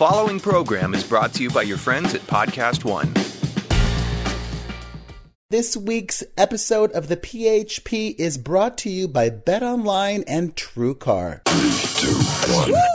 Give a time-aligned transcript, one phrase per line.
[0.00, 3.12] following program is brought to you by your friends at Podcast One.
[5.50, 11.42] This week's episode of the PHP is brought to you by BetOnline and TrueCar.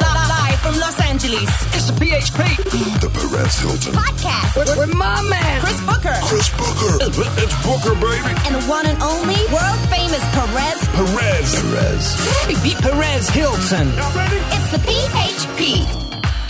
[0.01, 1.75] Live from Los Angeles.
[1.75, 2.99] It's the PHP.
[2.99, 3.93] The Perez Hilton.
[3.93, 5.61] Podcast With, with my man.
[5.61, 6.17] Chris Booker.
[6.23, 6.97] Chris Booker.
[7.37, 8.33] It's Booker, baby.
[8.47, 10.87] And the one and only world famous Perez.
[10.89, 11.53] Perez.
[11.61, 12.63] Perez.
[12.63, 13.89] Beat Perez Hilton.
[13.93, 16.04] It's the PHP.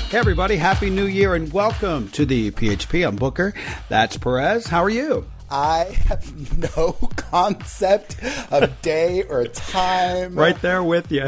[0.09, 3.05] Hey everybody, happy new year and welcome to the PHP.
[3.05, 3.53] I'm Booker.
[3.89, 4.67] That's Perez.
[4.67, 5.25] How are you?
[5.49, 8.15] I have no concept
[8.51, 10.35] of day or time.
[10.35, 11.27] Right there with you.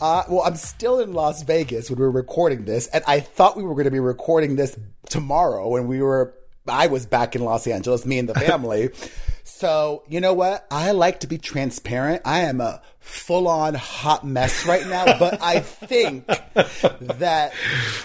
[0.00, 3.56] Uh, well, I'm still in Las Vegas when we were recording this, and I thought
[3.56, 4.78] we were going to be recording this
[5.08, 6.34] tomorrow when we were.
[6.66, 8.90] I was back in Los Angeles, me and the family.
[9.46, 10.66] so you know what?
[10.70, 12.22] I like to be transparent.
[12.24, 16.26] I am a full on hot mess right now, but I think
[17.00, 17.52] that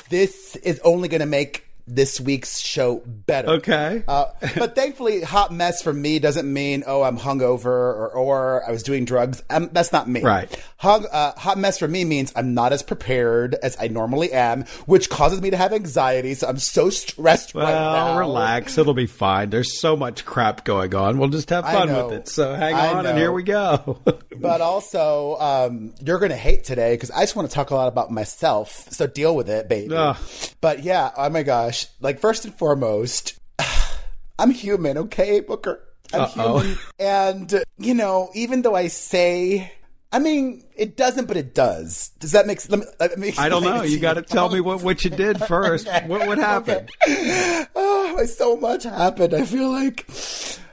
[0.09, 3.49] this is only going to make this week's show better.
[3.51, 4.03] Okay.
[4.07, 4.25] Uh,
[4.57, 8.83] but thankfully, hot mess for me doesn't mean oh I'm hungover or or I was
[8.83, 9.43] doing drugs.
[9.49, 10.21] Um, that's not me.
[10.21, 10.49] Right.
[10.77, 14.63] Hung, uh, hot mess for me means I'm not as prepared as I normally am,
[14.85, 16.33] which causes me to have anxiety.
[16.33, 18.19] So I'm so stressed right Well, now.
[18.19, 18.77] relax.
[18.77, 19.49] It'll be fine.
[19.49, 21.17] There's so much crap going on.
[21.17, 22.27] We'll just have fun with it.
[22.27, 23.99] So hang I on, and here we go.
[24.41, 27.75] But also, um, you're going to hate today because I just want to talk a
[27.75, 28.87] lot about myself.
[28.91, 29.93] So deal with it, baby.
[29.93, 30.17] Ugh.
[30.61, 31.80] But yeah, oh my gosh.
[31.99, 33.39] Like, first and foremost,
[34.39, 35.81] I'm human, okay, Booker?
[36.13, 36.59] I'm Uh-oh.
[36.59, 36.77] human.
[36.99, 39.71] And, you know, even though I say,
[40.11, 42.09] I mean, it doesn't, but it does.
[42.19, 43.83] Does that make, let me, let me I don't know.
[43.83, 45.87] You got to tell me what, what you did first.
[45.87, 46.89] What what happened?
[47.07, 49.33] oh, so much happened.
[49.33, 50.09] I feel like,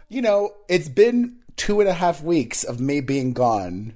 [0.09, 3.95] you know, it's been two and a half weeks of me being gone,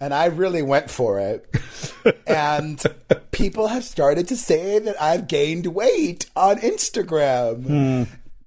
[0.00, 1.46] and I really went for it.
[2.26, 2.82] and
[3.30, 7.64] people have started to say that I've gained weight on Instagram.
[7.64, 8.02] Hmm.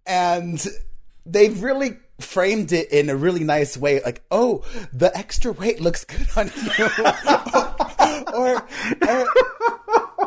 [0.05, 0.66] And
[1.25, 6.03] they've really framed it in a really nice way like, oh, the extra weight looks
[6.03, 6.86] good on you.
[8.33, 8.67] or,
[9.08, 9.27] or,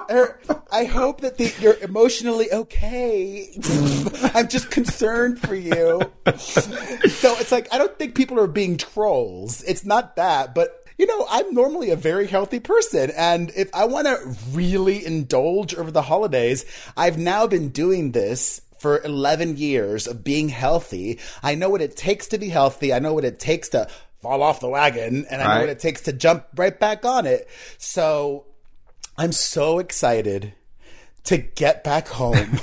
[0.08, 0.40] or
[0.70, 3.50] I hope that the, you're emotionally okay.
[4.34, 6.00] I'm just concerned for you.
[6.36, 9.62] so it's like I don't think people are being trolls.
[9.62, 13.86] It's not that, but you know, I'm normally a very healthy person, and if I
[13.86, 16.64] want to really indulge over the holidays,
[16.96, 21.18] I've now been doing this for 11 years of being healthy.
[21.42, 22.92] I know what it takes to be healthy.
[22.94, 23.88] I know what it takes to
[24.20, 25.60] fall off the wagon, and I know Right.
[25.62, 27.48] what it takes to jump right back on it.
[27.78, 28.44] So
[29.18, 30.52] I'm so excited
[31.24, 32.60] to get back home.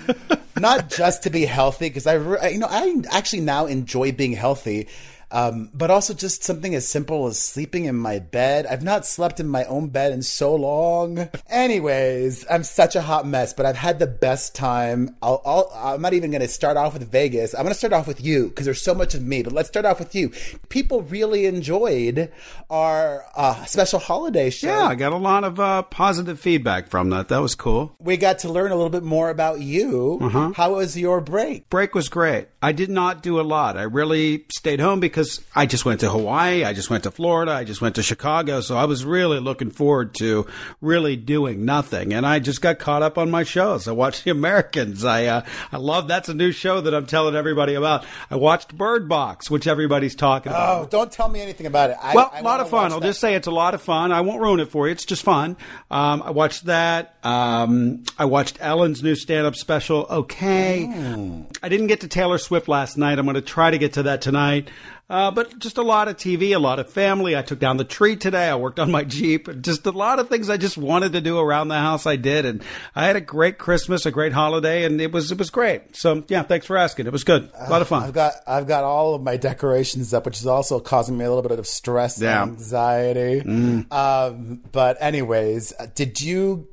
[0.58, 2.14] Not just to be healthy, because I,
[2.48, 4.88] you know, I actually now enjoy being healthy.
[5.34, 8.66] Um, but also just something as simple as sleeping in my bed.
[8.66, 11.28] I've not slept in my own bed in so long.
[11.50, 15.16] Anyways, I'm such a hot mess, but I've had the best time.
[15.20, 17.52] I'll, I'll, I'm not even going to start off with Vegas.
[17.52, 19.42] I'm going to start off with you because there's so much of me.
[19.42, 20.30] But let's start off with you.
[20.68, 22.30] People really enjoyed
[22.70, 24.68] our uh, special holiday show.
[24.68, 27.26] Yeah, I got a lot of uh, positive feedback from that.
[27.26, 27.96] That was cool.
[27.98, 30.18] we got to learn a little bit more about you.
[30.20, 30.52] Uh-huh.
[30.54, 31.68] How was your break?
[31.70, 32.46] break was great.
[32.62, 33.76] I did not do a lot.
[33.76, 35.23] I really stayed home because
[35.54, 38.60] I just went to Hawaii, I just went to Florida, I just went to Chicago,
[38.60, 40.46] so I was really looking forward to
[40.80, 42.12] really doing nothing.
[42.12, 43.88] And I just got caught up on my shows.
[43.88, 45.04] I watched The Americans.
[45.04, 45.42] I uh,
[45.72, 48.04] I love that's a new show that I'm telling everybody about.
[48.30, 50.84] I watched Bird Box, which everybody's talking about.
[50.84, 51.96] Oh, don't tell me anything about it.
[52.00, 52.92] I, Well, I a lot of fun.
[52.92, 53.06] I'll that.
[53.06, 54.12] just say it's a lot of fun.
[54.12, 54.92] I won't ruin it for you.
[54.92, 55.56] It's just fun.
[55.90, 57.16] Um, I watched that.
[57.22, 60.06] Um, I watched Ellen's new stand-up special.
[60.10, 60.86] Okay.
[60.88, 61.46] Oh.
[61.62, 63.18] I didn't get to Taylor Swift last night.
[63.18, 64.70] I'm going to try to get to that tonight.
[65.14, 67.36] Uh, but just a lot of TV, a lot of family.
[67.36, 68.48] I took down the tree today.
[68.48, 69.48] I worked on my Jeep.
[69.62, 72.04] Just a lot of things I just wanted to do around the house.
[72.04, 72.64] I did, and
[72.96, 75.94] I had a great Christmas, a great holiday, and it was it was great.
[75.94, 77.06] So yeah, thanks for asking.
[77.06, 77.48] It was good.
[77.54, 78.02] A lot of fun.
[78.02, 81.32] I've got I've got all of my decorations up, which is also causing me a
[81.32, 82.42] little bit of stress Yeah.
[82.42, 83.86] and anxiety.
[83.92, 86.66] Um, but anyways, uh, did you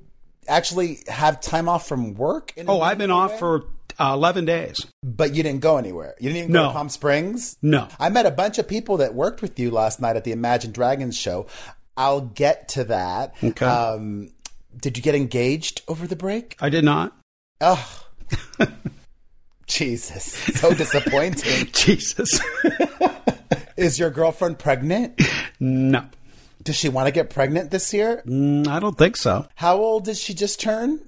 [0.48, 2.54] actually have time off from work?
[2.58, 3.38] in oh, I've been meaningful off way?
[3.38, 3.64] for
[4.02, 4.78] uh, eleven days.
[5.04, 6.16] But you didn't go anywhere.
[6.20, 7.58] You didn't even go to Palm Springs?
[7.62, 7.88] No.
[8.00, 10.72] I met a bunch of people that worked with you last night at the Imagine
[10.72, 11.48] Dragons show.
[11.98, 13.36] I'll get to that.
[13.44, 13.66] Okay.
[13.66, 14.32] Um,
[14.80, 16.56] did you get engaged over the break?
[16.62, 17.16] I did not.
[17.60, 18.04] Oh,
[19.68, 20.34] Jesus.
[20.60, 21.68] So disappointing.
[21.74, 22.40] Jesus.
[23.78, 25.22] Is your girlfriend pregnant?
[25.60, 26.06] no.
[26.64, 28.22] Does she want to get pregnant this year?
[28.26, 29.48] Mm, I don't think so.
[29.56, 31.00] How old did she just turn?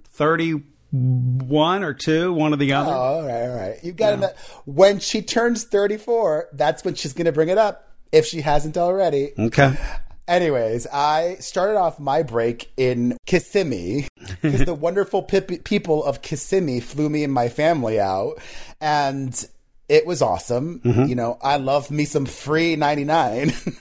[0.93, 2.91] 31 or 2, one or the oh, other.
[2.91, 3.79] Oh, all right, all right.
[3.83, 4.35] You've got to
[4.65, 8.77] When she turns 34, that's when she's going to bring it up if she hasn't
[8.77, 9.31] already.
[9.37, 9.75] Okay.
[10.27, 14.07] Anyways, I started off my break in Kissimmee
[14.41, 18.35] because the wonderful pip- people of Kissimmee flew me and my family out,
[18.79, 19.45] and
[19.93, 20.81] it was awesome.
[21.07, 23.53] You know, I love me some free 99.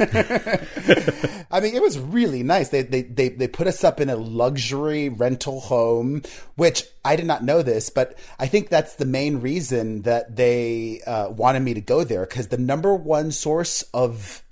[1.50, 2.68] I mean, it was really nice.
[2.68, 6.20] They, they, they, they put us up in a luxury rental home,
[6.56, 11.00] which I did not know this, but I think that's the main reason that they
[11.06, 14.42] uh, wanted me to go there because the number one source of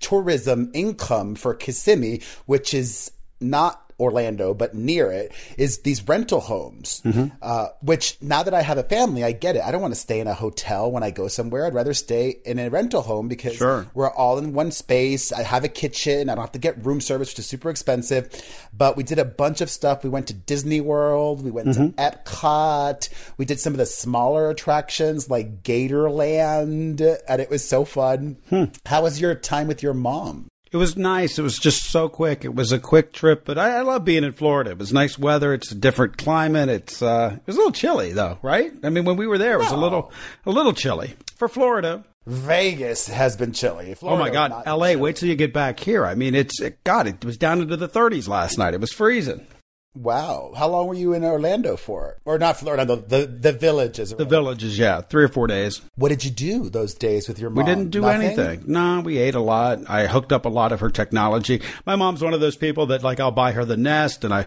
[0.00, 7.00] tourism income for Kissimmee, which is not Orlando, but near it, is these rental homes.
[7.04, 7.36] Mm-hmm.
[7.40, 9.62] Uh, which now that I have a family, I get it.
[9.62, 11.66] I don't want to stay in a hotel when I go somewhere.
[11.66, 13.86] I'd rather stay in a rental home because Sure.
[13.94, 15.32] we're all in one space.
[15.32, 16.28] I have a kitchen.
[16.28, 18.30] I don't have to get room service, which is super expensive.
[18.76, 20.02] But we did a bunch of stuff.
[20.02, 21.44] We went to Disney World.
[21.44, 22.00] We went to mm-hmm.
[22.00, 23.08] Epcot.
[23.36, 28.36] We did some of the smaller attractions like Gatorland, and it was so fun.
[28.48, 28.64] Hmm.
[28.86, 30.48] How was your time with your mom?
[30.74, 31.38] It was nice.
[31.38, 32.44] It was just so quick.
[32.44, 34.72] It was a quick trip, but I, I love being in Florida.
[34.72, 35.54] It was nice weather.
[35.54, 36.68] It's a different climate.
[36.68, 38.72] It's uh, it was a little chilly though, right?
[38.82, 40.10] I mean, when we were there, it was a little
[40.44, 42.02] a little chilly for Florida.
[42.26, 43.94] Vegas has been chilly.
[44.02, 44.88] Oh my God, L.A.
[44.88, 45.00] chilly.
[45.00, 46.04] Wait till you get back here.
[46.04, 47.06] I mean, it's it, God.
[47.06, 48.74] It was down into the 30s last night.
[48.74, 49.46] It was freezing.
[49.94, 50.52] Wow.
[50.56, 52.16] How long were you in Orlando for?
[52.24, 54.10] Or not Florida, the the, the villages.
[54.10, 55.80] The villages, yeah, three or four days.
[55.94, 57.64] What did you do those days with your mom?
[57.64, 58.22] We didn't do Nothing?
[58.22, 58.64] anything.
[58.66, 59.88] No, we ate a lot.
[59.88, 61.62] I hooked up a lot of her technology.
[61.86, 64.46] My mom's one of those people that like I'll buy her the Nest and I,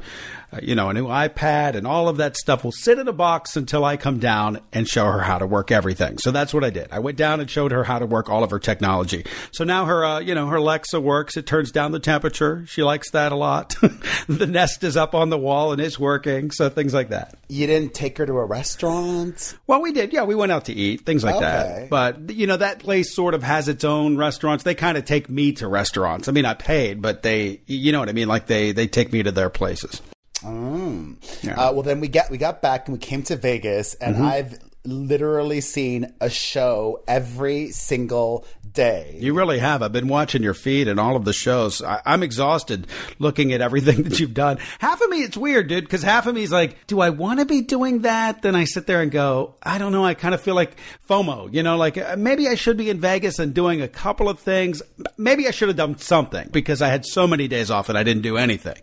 [0.52, 3.14] uh, you know, a new iPad and all of that stuff will sit in a
[3.14, 6.18] box until I come down and show her how to work everything.
[6.18, 6.90] So that's what I did.
[6.92, 9.26] I went down and showed her how to work all of her technology.
[9.52, 11.38] So now her, uh, you know, her Alexa works.
[11.38, 12.66] It turns down the temperature.
[12.68, 13.76] She likes that a lot.
[14.28, 16.52] the Nest is up on the wall and it's working.
[16.52, 17.36] So things like that.
[17.50, 19.56] You didn't take her to a restaurant?
[19.68, 20.14] Well, we did.
[20.14, 21.46] Yeah, we went out to eat, things like Okay.
[21.46, 21.90] that.
[21.90, 24.64] But, you know, that place sort of has its own restaurants.
[24.64, 26.28] They kind of take me to restaurants.
[26.28, 28.28] I mean, I paid, but they, you know what I mean?
[28.28, 30.02] Like they, they take me to their places.
[30.44, 31.56] Yeah.
[31.56, 34.26] Uh, well, then we got we got back and we came to Vegas, and Mm-hmm.
[34.26, 38.46] I've literally seen a show every single
[38.78, 39.18] day.
[39.20, 39.82] You really have.
[39.82, 41.82] I've been watching your feed and all of the shows.
[41.82, 42.86] I, I'm exhausted
[43.18, 44.60] looking at everything that you've done.
[44.78, 47.40] Half of me, it's weird, dude, because half of me is like, do I want
[47.40, 48.44] to be doing that?
[48.44, 50.06] Then I sit there and go, I don't know.
[50.06, 50.78] I kind of feel like
[51.10, 54.30] FOMO, you know, like uh, maybe I should be in Vegas and doing a couple
[54.30, 54.84] of things.
[55.18, 58.04] Maybe I should have done something because I had so many days off and I
[58.04, 58.78] didn't do anything.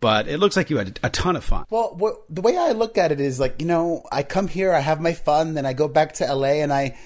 [0.00, 1.64] But it looks like you had a ton of fun.
[1.70, 4.74] Well, what, the way I look at it is like you know, I come here,
[4.74, 6.98] I have my fun, then I go back to LA, and I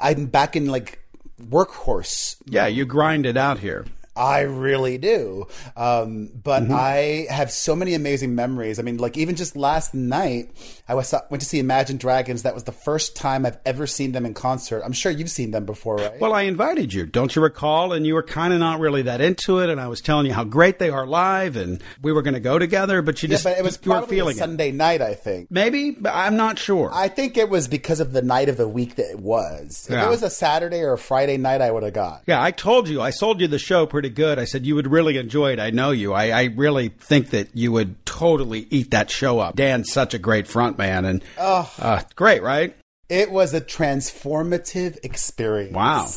[0.00, 0.97] I'm back in like
[1.40, 3.84] workhorse Yeah, you grind it out here.
[4.18, 5.46] I really do.
[5.76, 6.74] Um, but Mm-hmm.
[6.74, 8.78] I have so many amazing memories.
[8.78, 10.50] I mean, like even just last night,
[10.88, 12.42] I was went to see Imagine Dragons.
[12.42, 14.82] That was the first time I've ever seen them in concert.
[14.84, 16.20] I'm sure you've seen them before, right?
[16.20, 17.92] Well, I invited you, don't you recall?
[17.92, 19.70] And you were kind of not really that into it.
[19.70, 22.40] And I was telling you how great they are live, and we were going to
[22.40, 24.40] go together, but you yeah, just but it was probably a feeling it.
[24.40, 25.50] Sunday night, I think.
[25.50, 26.90] Maybe, but I'm not sure.
[26.92, 29.86] I think it was because of the night of the week that it was.
[29.88, 30.06] If Yeah.
[30.06, 32.22] it was a Saturday or a Friday night, I would have got.
[32.26, 33.00] yeah, I told you.
[33.00, 34.38] I sold you the show pretty good.
[34.38, 35.60] I said you would really enjoy it.
[35.60, 36.12] I know you.
[36.12, 39.56] I, I really think that you would totally eat that show up.
[39.56, 42.76] Dan's such a great front man, and uh, great, right?
[43.08, 45.74] It was a transformative experience.
[45.74, 46.08] Wow.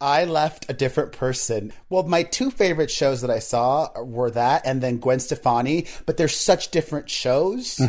[0.00, 1.72] I left a different person.
[1.88, 6.16] Well, my two favorite shows that I saw were that and then Gwen Stefani, but
[6.16, 7.80] they're such different shows.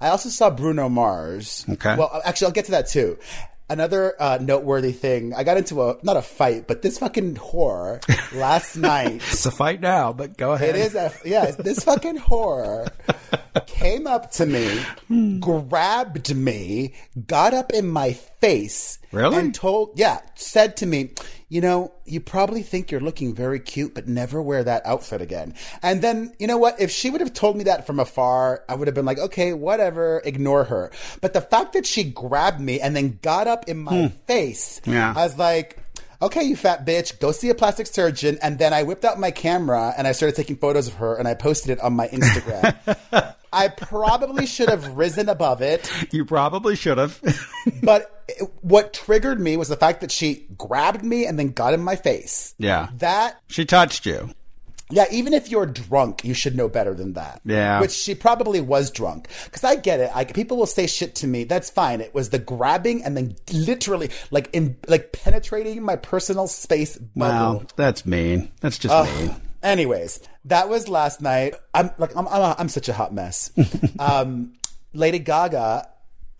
[0.00, 1.62] I also saw Bruno Mars.
[1.62, 1.72] Mm-hmm.
[1.74, 1.96] Okay.
[1.96, 3.16] Well, actually, I'll get to that too.
[3.72, 8.02] Another uh, noteworthy thing, I got into a, not a fight, but this fucking whore
[8.38, 9.22] last night.
[9.30, 10.76] It's a fight now, but go ahead.
[10.76, 11.52] It is a yeah.
[11.52, 12.90] This fucking whore
[13.66, 14.78] came up to me,
[15.40, 16.92] grabbed me,
[17.26, 19.38] got up in my face, Really?
[19.38, 21.12] and told yeah, said to me,
[21.52, 25.54] you know, you probably think you're looking very cute, but never wear that outfit again.
[25.82, 26.80] And then you know what?
[26.80, 29.52] If she would have told me that from afar, I would have been like, okay,
[29.52, 30.90] whatever, ignore her.
[31.20, 34.16] But the fact that she grabbed me and then got up in my hmm.
[34.26, 35.12] face, Yeah.
[35.14, 35.78] I was like
[36.22, 38.38] okay, you fat bitch, go see a plastic surgeon.
[38.40, 41.26] And then I whipped out my camera and I started taking photos of her and
[41.26, 43.34] I posted it on my Instagram.
[43.52, 47.20] I probably should have risen above it, You probably should have.
[47.82, 51.74] but it- what triggered me was the fact that she grabbed me and then got
[51.74, 52.54] in my face.
[52.58, 52.88] Yeah.
[52.98, 54.30] That, she touched you.
[54.90, 57.40] yeah, even if you're drunk, you should know better than that.
[57.44, 57.80] Yeah.
[57.80, 59.28] Which she probably was drunk.
[59.44, 60.10] Because I get it.
[60.14, 61.44] I, people will say shit to me.
[61.44, 62.00] That's fine.
[62.02, 67.58] It was the grabbing and then literally, like, in, like penetrating my personal space bubble.
[67.60, 68.50] Wow, that's mean.
[68.60, 69.34] That's just mean.
[69.62, 71.54] Anyways, that was last night.
[71.72, 73.52] I'm like I'm I'm, I'm such a hot mess.
[74.00, 74.54] um,
[74.92, 75.88] Lady Gaga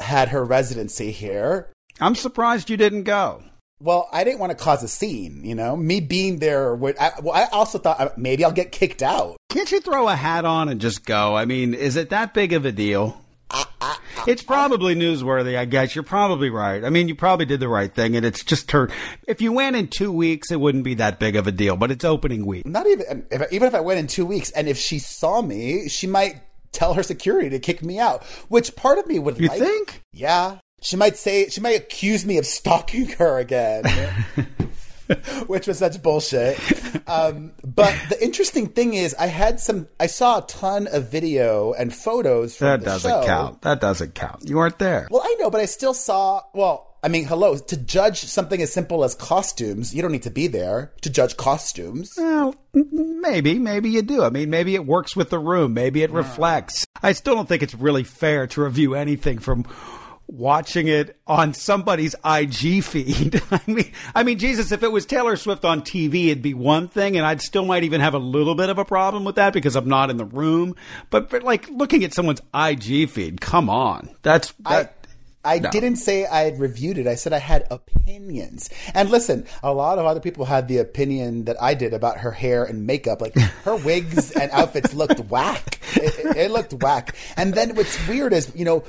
[0.03, 1.71] had her residency here.
[2.01, 3.43] I'm surprised you didn't go.
[3.81, 5.77] Well, I didn't want to cause a scene, you know.
[5.77, 6.97] Me being there would.
[6.99, 9.37] I, well, I also thought uh, maybe I'll get kicked out.
[9.49, 11.35] Can't you throw a hat on and just go?
[11.35, 13.21] I mean, is it that big of a deal?
[14.27, 15.95] It's probably newsworthy, I guess.
[15.95, 16.85] You're probably right.
[16.85, 18.93] I mean, you probably did the right thing, and it's just turned.
[19.27, 21.91] If you went in two weeks, it wouldn't be that big of a deal, but
[21.91, 22.65] it's opening week.
[22.65, 25.89] Not even if, even if I went in two weeks, and if she saw me,
[25.89, 26.41] she might
[26.73, 28.25] tell her security to kick me out.
[28.49, 29.59] Which part of me would You like.
[29.59, 30.03] think?
[30.13, 30.59] Yeah.
[30.81, 33.85] She might say she might accuse me of stalking her again.
[35.47, 36.59] Which was such bullshit.
[37.07, 39.87] Um, but the interesting thing is, I had some.
[40.01, 42.85] I saw a ton of video and photos from the city.
[42.85, 43.27] That doesn't show.
[43.27, 43.63] count.
[43.63, 44.49] That doesn't count.
[44.49, 45.09] You weren't there.
[45.11, 46.41] Well, I know, but I still saw.
[46.55, 47.59] Well, I mean, hello.
[47.59, 51.37] To judge something as simple as costumes, you don't need to be there to judge
[51.37, 52.15] costumes.
[52.17, 54.23] Well, maybe, maybe you do.
[54.23, 55.75] I mean, maybe it works with the room.
[55.75, 56.87] Maybe it reflects.
[57.03, 59.67] I still don't think it's really fair to review anything from
[60.29, 63.43] watching it on somebody's IG feed.
[63.51, 66.87] I mean, I mean, Jesus, if it was Taylor Swift on TV, it'd be one
[66.89, 69.53] thing, and I'd still might even have a little bit of a problem with that
[69.53, 70.77] because I'm not in the room.
[71.11, 74.97] But, but like looking at someone's IG feed, come on, that's that.
[75.02, 75.02] I
[75.59, 75.71] No.
[75.71, 77.07] didn't say I had reviewed it.
[77.07, 78.71] I said I had opinions.
[78.95, 82.31] And listen, a lot of other people had the opinion that I did about her
[82.31, 83.21] hair and makeup.
[83.21, 83.35] Like
[83.65, 85.81] her wigs and outfits looked whack.
[85.97, 87.15] It, it- it looked whack.
[87.37, 88.85] And then what's weird is, you know,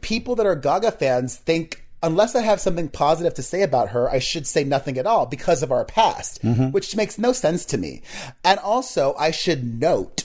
[0.00, 4.10] people that are Gaga fans think unless I have something positive to say about her,
[4.10, 6.70] I should say nothing at all because of our past, mm-hmm.
[6.70, 8.02] which makes no sense to me.
[8.42, 10.24] And also, I should note.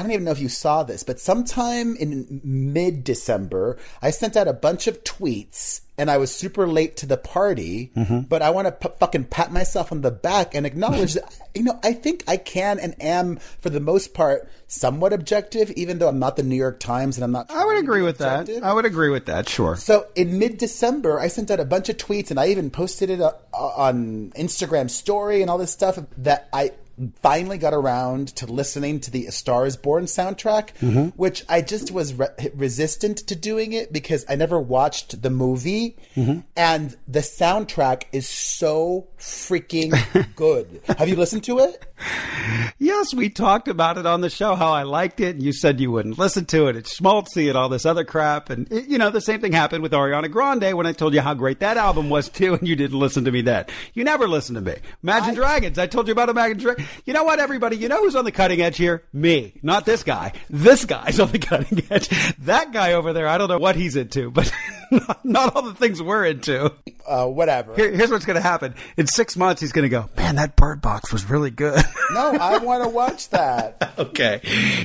[0.00, 4.34] I don't even know if you saw this, but sometime in mid December, I sent
[4.34, 7.90] out a bunch of tweets and I was super late to the party.
[8.22, 11.64] But I want to p- fucking pat myself on the back and acknowledge that, you
[11.64, 16.08] know, I think I can and am, for the most part, somewhat objective, even though
[16.08, 17.50] I'm not the New York Times and I'm not.
[17.50, 18.48] I would agree with that.
[18.48, 19.50] I would agree with that.
[19.50, 19.76] Sure.
[19.76, 23.10] So in mid December, I sent out a bunch of tweets and I even posted
[23.10, 26.72] it uh, on Instagram story and all this stuff that I
[27.22, 31.08] finally got around to listening to the A Star is Born soundtrack, mm-hmm.
[31.16, 35.96] which I just was re- resistant to doing it because I never watched the movie
[36.14, 36.40] mm-hmm.
[36.56, 39.94] and the soundtrack is so freaking
[40.36, 40.80] good.
[40.98, 41.84] Have you listened to it?
[42.78, 45.80] Yes, we talked about it on the show, how I liked it, and you said
[45.80, 46.76] you wouldn't listen to it.
[46.76, 48.50] It's schmaltzy and all this other crap.
[48.50, 51.34] And, you know, the same thing happened with Ariana Grande when I told you how
[51.34, 53.66] great that album was, too, and you didn't listen to me then.
[53.94, 54.76] You never listened to me.
[55.02, 55.78] Imagine Dragons.
[55.78, 56.88] I told you about Imagine Dragons.
[57.04, 57.76] You know what, everybody?
[57.76, 59.04] You know who's on the cutting edge here?
[59.12, 59.52] Me.
[59.62, 60.32] Not this guy.
[60.48, 62.08] This guy's on the cutting edge.
[62.38, 64.50] That guy over there, I don't know what he's into, but
[64.90, 66.72] not, not all the things we're into.
[67.10, 67.74] Uh, whatever.
[67.74, 68.72] Here, here's what's going to happen.
[68.96, 71.82] In six months, he's going to go, man, that bird box was really good.
[72.12, 73.94] no, I want to watch that.
[73.98, 74.40] okay.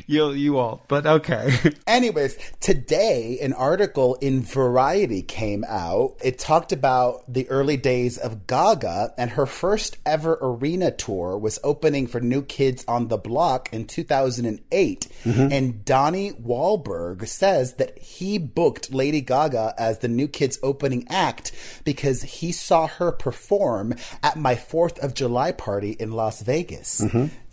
[0.08, 1.56] You you won't, but okay.
[1.88, 6.16] Anyways, today an article in Variety came out.
[6.24, 11.60] It talked about the early days of Gaga and her first ever arena tour was
[11.64, 15.08] opening for New Kids on the Block in 2008.
[15.26, 21.52] And Donnie Wahlberg says that he booked Lady Gaga as the New Kids opening act
[21.84, 27.02] because he saw her perform at my 4th of July party in Las Vegas.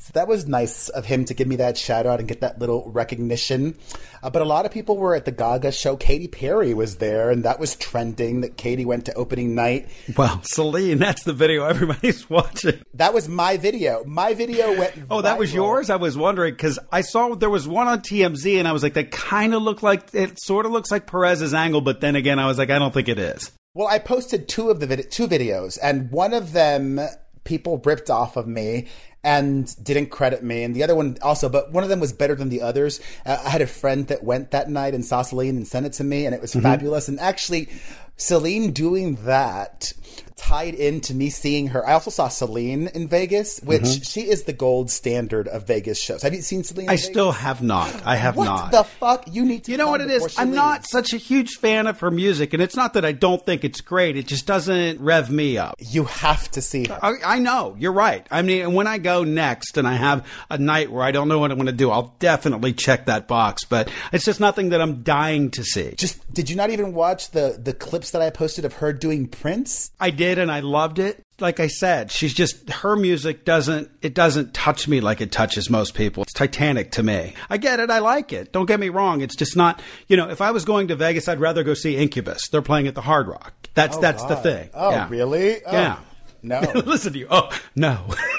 [0.03, 2.59] So that was nice of him to give me that shout out and get that
[2.59, 3.77] little recognition.
[4.21, 5.97] Uh, but a lot of people were at the Gaga show.
[5.97, 9.89] Katy Perry was there, and that was trending that Katy went to opening night.
[10.17, 12.81] well, Celine, that's the video everybody's watching.
[12.95, 14.03] That was my video.
[14.05, 14.93] My video went.
[15.09, 15.89] Oh, that was yours?
[15.89, 18.95] I was wondering because I saw there was one on TMZ and I was like,
[18.95, 22.41] that kind of looked like, it sort of looks like Perez's angle, but then again,
[22.41, 23.53] I was like, I don't think it is.
[23.75, 27.01] Well, I posted two of the vid- two videos, and one of them
[27.45, 28.89] people ripped off of me
[29.25, 31.49] and didn't credit me, and the other one also.
[31.49, 33.01] But one of them was better than the others.
[33.25, 35.95] Uh, I had a friend that went that night and saw Celine and sent it
[35.95, 37.09] to me, and it was fabulous.
[37.09, 37.71] And actually,
[38.19, 39.95] Celine doing that
[40.43, 41.87] tied into me seeing her.
[41.87, 44.03] I also saw Celine in Vegas, which mm-hmm.
[44.03, 46.23] she is the gold standard of Vegas shows.
[46.23, 46.87] Have you seen Celine?
[46.87, 47.07] in I Vegas?
[47.07, 48.05] still have not.
[48.05, 48.71] I have What not.
[48.73, 49.25] the fuck?
[49.31, 49.71] You need to.
[49.71, 50.37] You know what it is?
[50.37, 53.45] I'm not such a huge fan of her music, and it's not that I don't
[53.45, 54.17] think it's great.
[54.17, 55.77] It just doesn't rev me up.
[55.79, 56.99] You have to see her.
[57.01, 58.27] I, I know you're right.
[58.31, 61.39] I mean, when I go next and I have a night where I don't know
[61.39, 63.65] what I'm going to do, I'll definitely check that box.
[63.65, 65.95] But it's just nothing that I'm dying to see.
[65.97, 69.29] Just did you not even watch the the clips that I posted of her doing
[69.29, 69.93] Prince?
[70.01, 71.23] I did, and I loved it.
[71.41, 75.69] Like I said, she's just her music doesn't it doesn't touch me like it touches
[75.71, 76.23] most people.
[76.23, 77.35] It's Titanic to me.
[77.51, 77.91] I get it.
[77.91, 78.53] I like it.
[78.53, 79.21] Don't get me wrong.
[79.23, 79.83] It's just not.
[80.09, 82.49] You know, if I was going to Vegas, I'd rather go see Incubus.
[82.49, 83.53] They're playing at the Hard Rock.
[83.75, 84.71] That's oh, that's the thing.
[84.75, 85.09] Oh, Yeah.
[85.09, 85.65] really?
[85.65, 85.99] Oh, Yeah.
[86.43, 86.61] No.
[86.75, 87.27] Listen to you.
[87.31, 88.05] Oh no.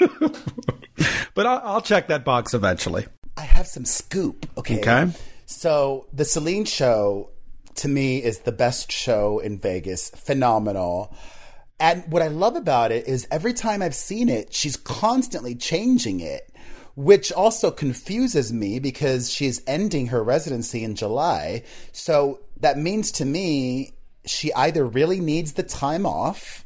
[1.34, 3.06] but I'll, I'll check that box eventually.
[3.36, 4.46] I have some scoop.
[4.58, 4.80] Okay.
[4.80, 5.10] Okay.
[5.46, 7.30] So the Celine show
[7.76, 10.10] to me is the best show in Vegas.
[10.10, 11.14] Phenomenal.
[11.80, 16.20] And what I love about it is every time I've seen it, she's constantly changing
[16.20, 16.50] it,
[16.94, 21.64] which also confuses me because she's ending her residency in July.
[21.92, 26.64] So that means to me, she either really needs the time off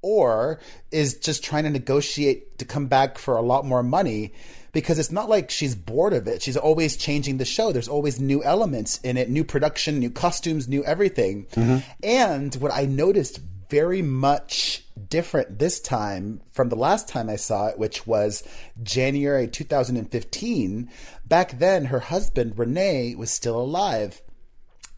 [0.00, 4.32] or is just trying to negotiate to come back for a lot more money
[4.72, 6.40] because it's not like she's bored of it.
[6.40, 7.72] She's always changing the show.
[7.72, 11.46] There's always new elements in it, new production, new costumes, new everything.
[11.46, 11.78] Mm-hmm.
[12.02, 17.68] And what I noticed very much different this time from the last time I saw
[17.68, 18.42] it, which was
[18.82, 20.90] January 2015.
[21.26, 24.22] Back then, her husband, Renee, was still alive.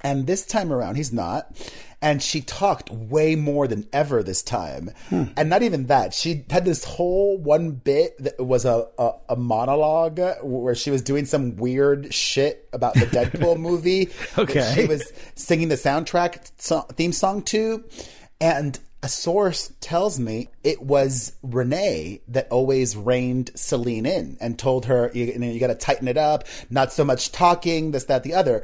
[0.02, 1.54] And this time around, he's not.
[2.00, 4.90] And she talked way more than ever this time.
[5.10, 5.24] Hmm.
[5.36, 6.14] And not even that.
[6.14, 11.02] She had this whole one bit that was a, a, a monologue where she was
[11.02, 14.08] doing some weird shit about the Deadpool movie.
[14.38, 14.72] Okay.
[14.74, 17.84] She was singing the soundtrack so- theme song to.
[18.40, 24.86] And a source tells me it was Renee that always reined Celine in and told
[24.86, 28.04] her, you, you, know, you got to tighten it up, not so much talking, this,
[28.04, 28.62] that, the other.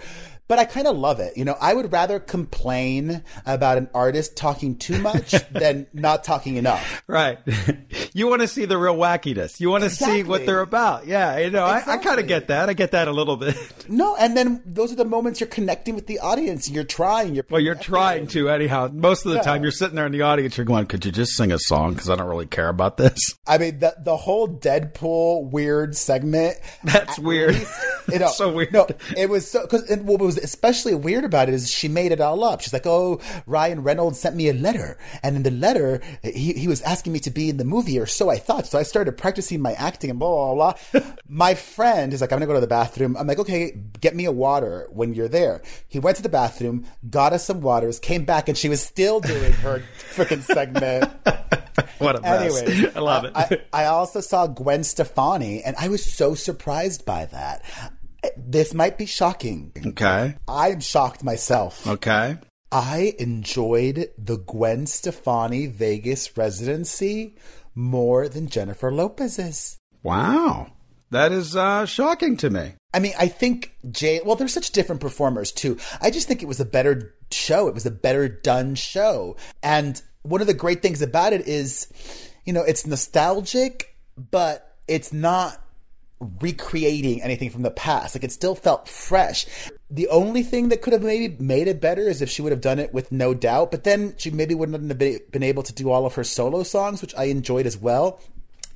[0.49, 1.37] But I kind of love it.
[1.37, 6.57] You know, I would rather complain about an artist talking too much than not talking
[6.57, 7.03] enough.
[7.09, 7.39] Right.
[8.15, 9.59] you want to see the real wackiness.
[9.61, 11.07] You want to see what they're about.
[11.07, 12.69] Yeah, you know, I, I kind of get that.
[12.69, 13.57] I get that a little bit.
[13.89, 16.69] No, and then those are the moments you're connecting with the audience.
[16.71, 17.35] You're trying.
[17.35, 18.89] You're Well, you're trying to anyhow.
[18.93, 19.43] Most of the Yeah.
[19.43, 20.57] time, you're sitting there in the audience.
[20.57, 21.95] You're going, "Could you just sing a song?
[21.95, 26.57] Because I don't really care about this." I mean, the the whole Deadpool weird segment.
[26.85, 27.55] That's weird.
[27.55, 27.73] least-
[28.09, 28.73] you know, So weird.
[28.73, 28.87] No,
[29.17, 32.45] it was so because what was especially weird about it is she made it all
[32.45, 32.61] up.
[32.61, 36.69] She's like, "Oh, Ryan Reynolds sent me a letter, and in the letter, he he
[36.69, 38.67] was asking me to be in the movie, or so I thought.
[38.67, 41.03] So I started practicing my acting and blah blah blah.
[41.29, 44.25] my friend is like, "I'm gonna go to the bathroom." I'm like, "Okay, get me
[44.25, 48.25] a water when you're there." He went to the bathroom, got us some waters, came
[48.25, 49.83] back, and she was still doing her
[50.15, 51.11] freaking segment.
[51.99, 52.63] What a mess.
[52.63, 53.33] Anyway, I love it.
[53.35, 57.63] I, I also saw Gwen Stefani, and I was so surprised by that.
[58.37, 59.73] This might be shocking.
[59.87, 60.37] okay.
[60.49, 61.87] I'm shocked myself.
[61.87, 62.37] Okay.
[62.73, 67.37] I enjoyed the Gwen Stefani Vegas residency
[67.75, 69.79] more than Jennifer Lopez's.
[70.03, 70.73] Wow.
[71.11, 72.75] That is uh, shocking to me.
[72.93, 74.21] I mean, I think Jay.
[74.25, 75.79] Well, they're such different performers too.
[76.01, 77.69] I just think it was a better show.
[77.69, 79.37] It was a better done show.
[79.63, 81.89] And one of the great things about it is,
[82.45, 85.63] you know, it's nostalgic, but it's not
[86.21, 88.15] recreating anything from the past.
[88.15, 89.47] Like it still felt fresh.
[89.91, 92.61] The only thing that could have maybe made it better is if she would have
[92.61, 95.91] done it with no doubt, but then she maybe wouldn't have been able to do
[95.91, 98.21] all of her solo songs, which I enjoyed as well.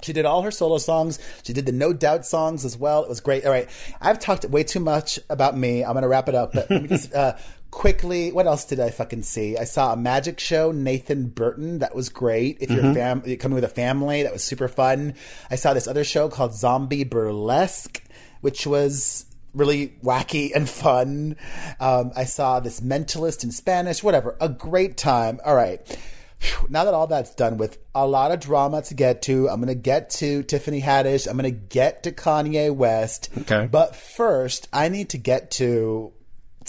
[0.02, 1.18] She did all her solo songs.
[1.42, 3.02] She did the No Doubt songs as well.
[3.02, 3.44] It was great.
[3.44, 3.68] All right.
[4.00, 5.84] I've talked way too much about me.
[5.84, 7.36] I'm going to wrap it up, but let me just uh,
[7.70, 8.32] quickly.
[8.32, 9.56] What else did I fucking see?
[9.56, 11.78] I saw a magic show, Nathan Burton.
[11.78, 12.58] That was great.
[12.60, 15.14] If you're a fam- you're coming with a family, that was super fun.
[15.50, 18.02] I saw this other show called Zombie Burlesque,
[18.40, 21.36] which was really wacky and fun.
[21.78, 24.36] Um, I saw this mentalist in Spanish, whatever.
[24.40, 25.40] A great time.
[25.44, 25.80] All right.
[26.70, 29.68] Now that all that's done with a lot of drama to get to, I'm going
[29.68, 31.28] to get to Tiffany Haddish.
[31.28, 33.28] I'm going to get to Kanye West.
[33.42, 33.68] Okay.
[33.70, 36.12] But first, I need to get to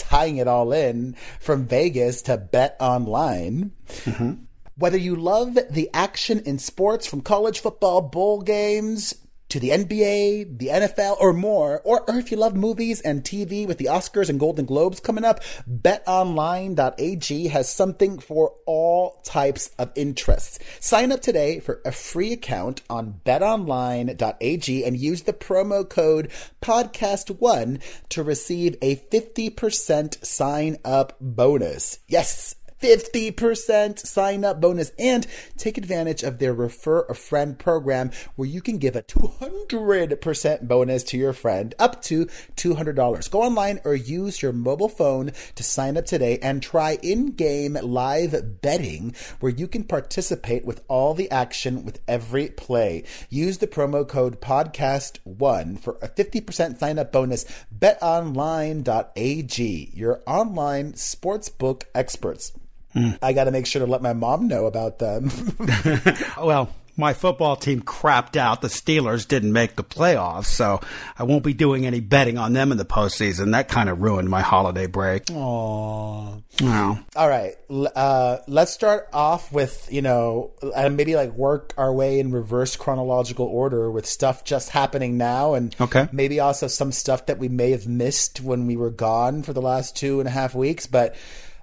[0.02, 3.72] tying it all in from Vegas to Bet Online.
[3.88, 4.34] Mm-hmm.
[4.76, 9.14] Whether you love the action in sports from college football bowl games
[9.52, 13.68] to the NBA, the NFL, or more, or, or if you love movies and TV
[13.68, 19.92] with the Oscars and Golden Globes coming up, betonline.ag has something for all types of
[19.96, 20.58] interests.
[20.80, 27.82] Sign up today for a free account on betonline.ag and use the promo code PodcastOne
[28.08, 32.00] to receive a 50% sign up bonus.
[32.08, 32.56] Yes.
[32.82, 38.62] 50% sign up bonus and take advantage of their refer a friend program where you
[38.62, 43.30] can give a 200% bonus to your friend up to $200.
[43.30, 48.62] Go online or use your mobile phone to sign up today and try in-game live
[48.62, 53.04] betting where you can participate with all the action with every play.
[53.30, 57.46] Use the promo code PodcastOne for a 50% sign up bonus.
[57.78, 62.54] betonline.ag, your online sportsbook experts.
[62.96, 65.30] I got to make sure to let my mom know about them.
[66.42, 68.62] Well, my football team crapped out.
[68.62, 70.82] The Steelers didn't make the playoffs, so
[71.18, 73.52] I won't be doing any betting on them in the postseason.
[73.54, 75.26] That kind of ruined my holiday break.
[75.28, 76.44] Aww.
[76.62, 77.00] Wow.
[77.16, 77.54] All right.
[77.96, 82.76] Uh, let's start off with, you know, and maybe like work our way in reverse
[82.76, 86.08] chronological order with stuff just happening now and Okay.
[86.12, 89.62] maybe also some stuff that we may have missed when we were gone for the
[89.62, 90.88] last two and a half weeks.
[90.88, 91.16] But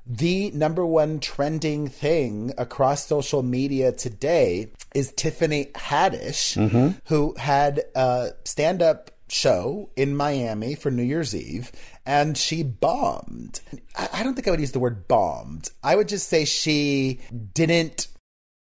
[0.09, 6.99] the number one trending thing across social media today is Tiffany Haddish, mm-hmm.
[7.05, 11.71] who had a stand up show in Miami for New Year's Eve
[12.07, 13.61] and she bombed.
[13.95, 15.69] I, don't think I would use the word bombed.
[15.85, 17.21] I would just say she
[17.53, 18.09] didn't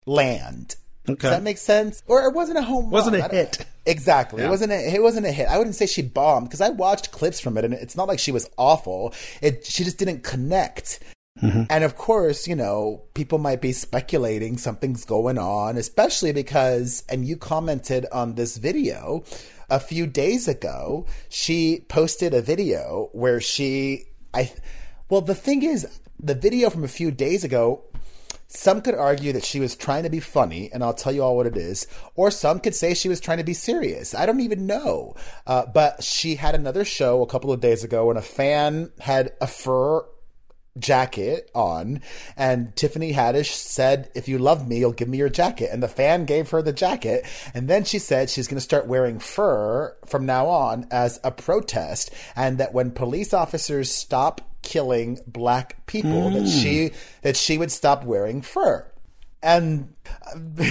[0.07, 0.75] land.
[1.07, 1.21] Okay.
[1.21, 2.01] Does that make sense?
[2.07, 3.29] Or it wasn't a home Wasn't run.
[3.29, 3.65] a hit.
[3.87, 4.41] Exactly.
[4.41, 4.49] Yeah.
[4.49, 5.47] It wasn't a, it wasn't a hit.
[5.47, 8.19] I wouldn't say she bombed because I watched clips from it and it's not like
[8.19, 9.13] she was awful.
[9.41, 10.99] It she just didn't connect.
[11.41, 17.25] And of course, you know, people might be speculating something's going on, especially because, and
[17.25, 19.23] you commented on this video
[19.69, 24.51] a few days ago, she posted a video where she, I,
[25.09, 27.83] well, the thing is, the video from a few days ago,
[28.49, 31.35] some could argue that she was trying to be funny, and I'll tell you all
[31.35, 31.85] what it is.
[32.15, 34.15] Or some could say she was trying to be serious.
[34.15, 35.15] I don't even know.
[35.45, 39.33] Uh, but she had another show a couple of days ago, and a fan had
[39.41, 40.05] a fur
[40.79, 42.01] jacket on,
[42.35, 45.69] and Tiffany Haddish said, If you love me, you'll give me your jacket.
[45.71, 47.25] And the fan gave her the jacket.
[47.53, 51.31] And then she said she's going to start wearing fur from now on as a
[51.31, 56.61] protest, and that when police officers stop killing black people, that mm.
[56.61, 58.89] she that she would stop wearing fur.
[59.41, 60.39] And uh,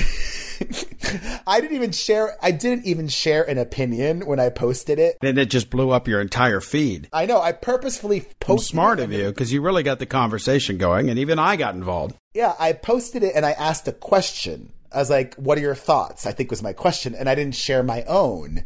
[1.47, 5.17] I didn't even share I didn't even share an opinion when I posted it.
[5.23, 7.09] And it just blew up your entire feed.
[7.13, 10.79] I know I purposefully posted Smart it of you because you really got the conversation
[10.79, 12.17] going, and even I got involved.
[12.35, 14.73] Yeah, I posted it and I asked a question.
[14.93, 17.55] I was like, "What are your thoughts?" I think was my question, and I didn't
[17.55, 18.65] share my own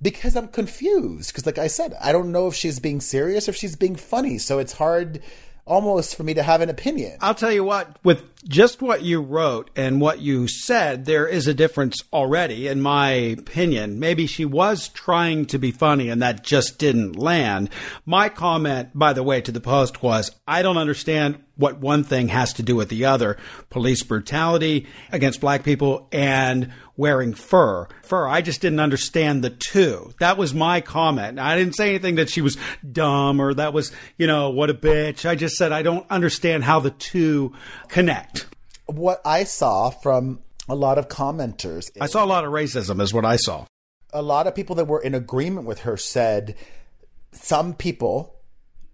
[0.00, 1.32] because I'm confused.
[1.32, 3.96] Because, like I said, I don't know if she's being serious or if she's being
[3.96, 4.38] funny.
[4.38, 5.20] So it's hard,
[5.66, 7.18] almost, for me to have an opinion.
[7.20, 11.46] I'll tell you what, with just what you wrote and what you said, there is
[11.46, 13.98] a difference already, in my opinion.
[13.98, 17.70] Maybe she was trying to be funny and that just didn't land.
[18.06, 22.28] My comment, by the way, to the post was, I don't understand what one thing
[22.28, 23.36] has to do with the other.
[23.68, 27.86] Police brutality against black people and wearing fur.
[28.02, 30.12] Fur, I just didn't understand the two.
[30.20, 31.38] That was my comment.
[31.38, 32.56] I didn't say anything that she was
[32.90, 35.28] dumb or that was, you know, what a bitch.
[35.28, 37.52] I just said I don't understand how the two
[37.88, 38.37] connect.
[38.88, 43.12] What I saw from a lot of commenters, I saw a lot of racism, is
[43.14, 43.66] what I saw.
[44.12, 46.56] a lot of people that were in agreement with her said
[47.32, 48.38] some people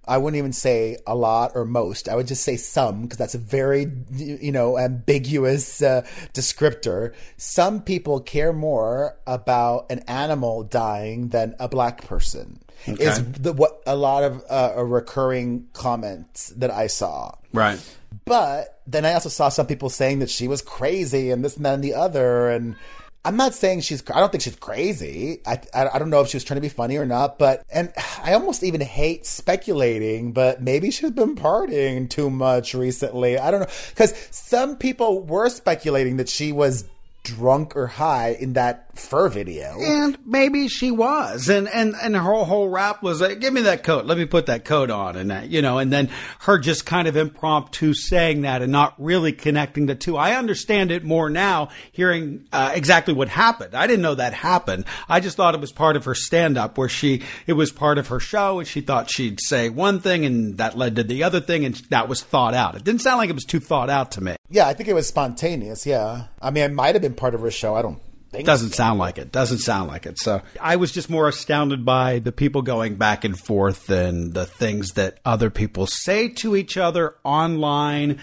[0.06, 2.08] I wouldn't even say a lot or most.
[2.08, 6.02] I would just say some because that's a very, you know, ambiguous uh,
[6.32, 7.14] descriptor.
[7.36, 12.60] Some people care more about an animal dying than a black person.
[12.86, 17.32] Is the, what a lot of uh, recurring comments that I saw.
[17.52, 17.80] Right.
[18.26, 21.64] But then I also saw some people saying that she was crazy and this and
[21.64, 22.50] that and the other.
[22.50, 22.76] And
[23.24, 25.40] I'm not saying she's, I don't think she's crazy.
[25.46, 27.64] I, I, I don't know if she was trying to be funny or not, but,
[27.72, 27.92] and
[28.22, 33.38] I almost even hate speculating, but maybe she's been partying too much recently.
[33.38, 33.74] I don't know.
[33.94, 36.84] Cause some people were speculating that she was
[37.24, 39.76] drunk or high in that fur video.
[39.80, 43.82] And maybe she was, and and and her whole, rap was like, "Give me that
[43.82, 44.04] coat.
[44.04, 46.10] Let me put that coat on," and that you know, and then
[46.40, 50.16] her just kind of impromptu saying that and not really connecting the two.
[50.16, 53.74] I understand it more now, hearing uh, exactly what happened.
[53.74, 54.84] I didn't know that happened.
[55.08, 57.98] I just thought it was part of her stand up, where she it was part
[57.98, 61.22] of her show, and she thought she'd say one thing, and that led to the
[61.24, 62.76] other thing, and that was thought out.
[62.76, 64.36] It didn't sound like it was too thought out to me.
[64.50, 65.86] Yeah, I think it was spontaneous.
[65.86, 66.26] Yeah.
[66.40, 67.74] I mean, it might have been part of her show.
[67.74, 68.00] I don't
[68.30, 69.32] think Doesn't sound like it.
[69.32, 70.18] Doesn't sound like it.
[70.18, 74.46] So I was just more astounded by the people going back and forth and the
[74.46, 78.18] things that other people say to each other online.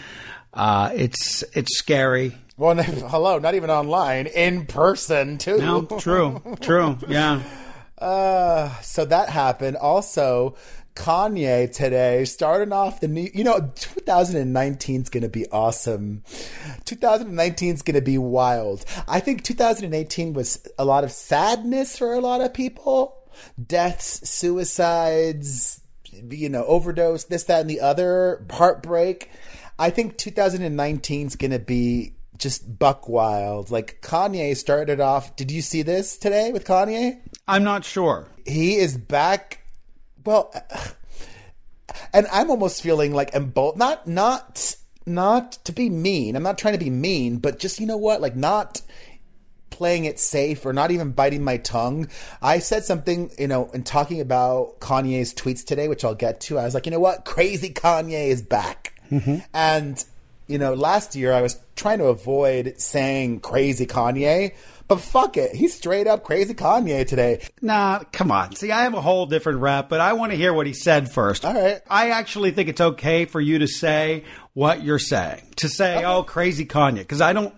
[0.54, 2.36] Uh, it's it's scary.
[2.58, 5.58] Well, hello, not even online, in person too.
[5.58, 7.42] No, true, true, yeah.
[8.02, 9.78] Uh, so that happened.
[9.78, 10.56] Also,
[10.96, 13.30] Kanye today starting off the new.
[13.34, 16.24] You know, 2019 is going to be awesome.
[16.86, 18.86] 2019 is going to be wild.
[19.08, 23.18] I think 2018 was a lot of sadness for a lot of people.
[23.66, 25.82] Deaths, suicides,
[26.30, 29.30] you know, overdose, this, that, and the other, heartbreak.
[29.80, 33.72] I think 2019 is going to be just buck wild.
[33.72, 35.36] Like Kanye started off.
[35.36, 37.20] Did you see this today with Kanye?
[37.48, 38.28] I'm not sure.
[38.46, 39.61] He is back.
[40.24, 40.54] Well,
[42.14, 43.80] and I'm almost feeling like emboldened.
[43.80, 46.36] Not, not, not to be mean.
[46.36, 48.22] I'm not trying to be mean, but just you know what?
[48.22, 48.82] Like not
[49.70, 52.08] playing it safe or not even biting my tongue.
[52.42, 56.60] I said something, you know, in talking about Kanye's tweets today, which I'll get to.
[56.60, 57.26] I was like, you know what?
[57.26, 58.94] Crazy Kanye is back.
[59.10, 59.38] Mm-hmm.
[59.56, 60.06] And,
[60.46, 64.54] you know, last year I was trying to avoid saying crazy Kanye,
[64.92, 67.40] But fuck it, he's straight up crazy Kanye today.
[67.62, 68.58] Nah, come on.
[68.58, 71.10] See, I have a whole different rep, but I want to hear what he said
[71.10, 71.46] first.
[71.46, 71.80] All right.
[71.90, 75.44] I actually think it's okay for you to say what you're saying.
[75.56, 77.56] To say, "Oh, crazy Kanye," because I don't.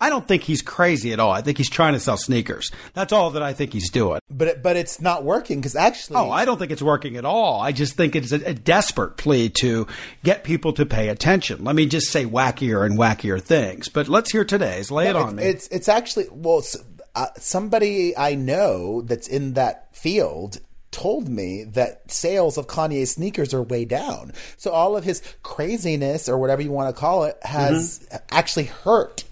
[0.00, 1.30] I don't think he's crazy at all.
[1.32, 2.70] I think he's trying to sell sneakers.
[2.94, 4.20] That's all that I think he's doing.
[4.30, 7.24] But it, but it's not working because actually, Oh, I don't think it's working at
[7.24, 7.60] all.
[7.60, 9.86] I just think it's a, a desperate plea to
[10.22, 11.64] get people to pay attention.
[11.64, 13.88] Let me just say wackier and wackier things.
[13.88, 14.90] But let's hear today's.
[14.90, 15.44] Lay it on it's, me.
[15.44, 16.76] It's it's actually well, s-
[17.14, 20.58] uh, somebody I know that's in that field
[20.90, 24.32] told me that sales of Kanye sneakers are way down.
[24.56, 28.16] So all of his craziness or whatever you want to call it has Mm-hmm.
[28.30, 29.24] actually hurt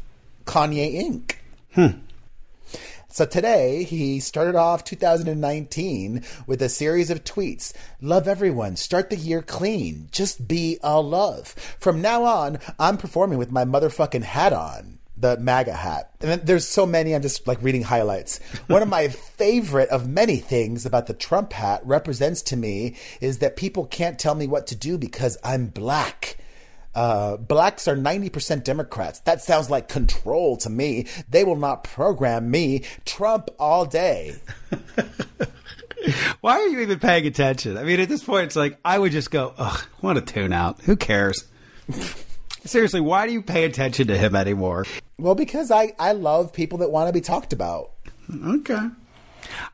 [0.45, 1.37] Kanye Inc.
[1.75, 1.99] Hmm.
[3.13, 7.75] So today he started off 2019 with a series of tweets.
[8.01, 8.77] Love everyone.
[8.77, 10.09] Start the year clean.
[10.11, 11.49] Just be a love.
[11.79, 14.99] From now on, I'm performing with my motherfucking hat on.
[15.15, 16.11] The MAGA hat.
[16.23, 18.39] And then there's so many, I'm just like reading highlights.
[18.67, 23.39] One of my favorite of many things about the Trump hat represents to me is
[23.39, 26.39] that people can't tell me what to do because I'm black.
[26.95, 29.21] Uh, blacks are 90% Democrats.
[29.21, 31.07] That sounds like control to me.
[31.29, 32.85] They will not program me.
[33.05, 34.37] Trump all day.
[36.41, 37.79] Why are you even paying attention?
[37.79, 40.53] I mean, at this point, it's like I would just go, "Ugh, want to tune
[40.53, 40.81] out?
[40.83, 41.45] Who cares?"
[42.65, 44.87] Seriously, why do you pay attention to him anymore?
[45.19, 47.91] Well, because I, I love people that want to be talked about.
[48.47, 48.89] Okay.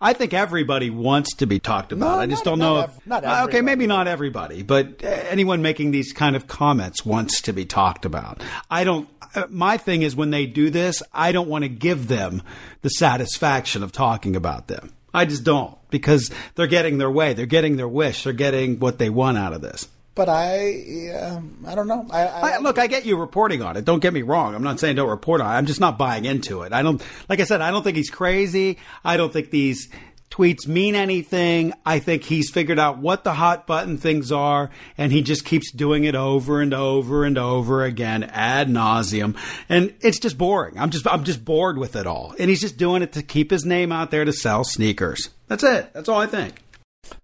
[0.01, 2.17] I think everybody wants to be talked about.
[2.17, 2.81] No, I just not- don't not know.
[2.81, 6.47] ev- if- not Uh, okay, maybe not everybody, but uh, anyone making these kind of
[6.47, 8.43] comments wants to be talked about.
[8.71, 9.09] I don't.
[9.35, 12.43] Uh, my thing is when they do this, I don't want to give them
[12.83, 14.93] the satisfaction of talking about them.
[15.13, 17.33] I just don't because they're getting their way.
[17.35, 18.25] They're getting their wish.
[18.25, 19.89] They're getting what they want out of this.
[20.19, 22.05] But I, yeah, I don't know.
[22.11, 23.85] I, I, I, look, I get you reporting on it.
[23.85, 24.53] Don't get me wrong.
[24.57, 25.57] I'm not saying don't report on it.
[25.57, 26.73] I'm just not buying into it.
[26.73, 28.79] I don't, like I said, I don't think he's crazy.
[29.05, 29.89] I don't think these
[30.29, 31.73] tweets mean anything.
[31.87, 35.71] I think he's figured out what the hot button things are, and he just keeps
[35.71, 39.37] doing it over and over and over again ad nauseum.
[39.69, 40.81] And it's just boring.
[40.81, 42.35] I'm just, I'm just bored with it all.
[42.41, 45.31] And he's just doing it to keep his name out there to sell sneakers.
[45.47, 45.93] That's it.
[45.93, 46.61] That's all I think.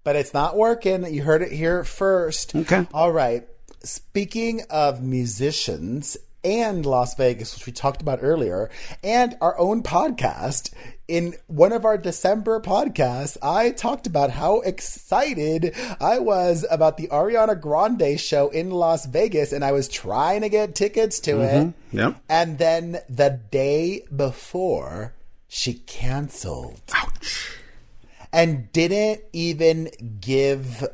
[0.04, 1.12] But it's not working.
[1.12, 2.54] You heard it here first.
[2.54, 2.86] Okay.
[2.92, 3.46] All right.
[3.82, 8.70] Speaking of musicians and Las Vegas, which we talked about earlier,
[9.02, 10.72] and our own podcast,
[11.08, 17.08] in one of our December podcasts, I talked about how excited I was about the
[17.08, 21.66] Ariana Grande show in Las Vegas, and I was trying to get tickets to it.
[21.66, 21.98] Mm-hmm.
[21.98, 22.16] Yep.
[22.28, 25.14] And then the day before,
[25.48, 26.82] she canceled
[28.34, 29.88] and didn't even
[30.20, 30.84] give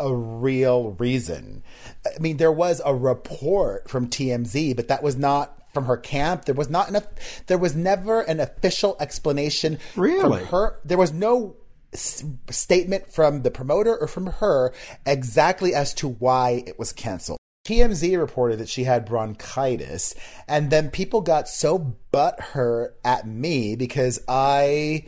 [0.00, 1.62] a real reason.
[2.04, 6.44] I mean, there was a report from TMZ, but that was not from her camp.
[6.44, 7.06] There was not enough.
[7.46, 10.40] There was never an official explanation Really?
[10.40, 10.78] from her.
[10.84, 11.56] There was no
[11.92, 14.72] s- statement from the promoter or from her
[15.06, 17.38] exactly as to why it was canceled.
[17.66, 20.14] TMZ reported that she had bronchitis,
[20.48, 25.04] and then people got so butthurt at me because I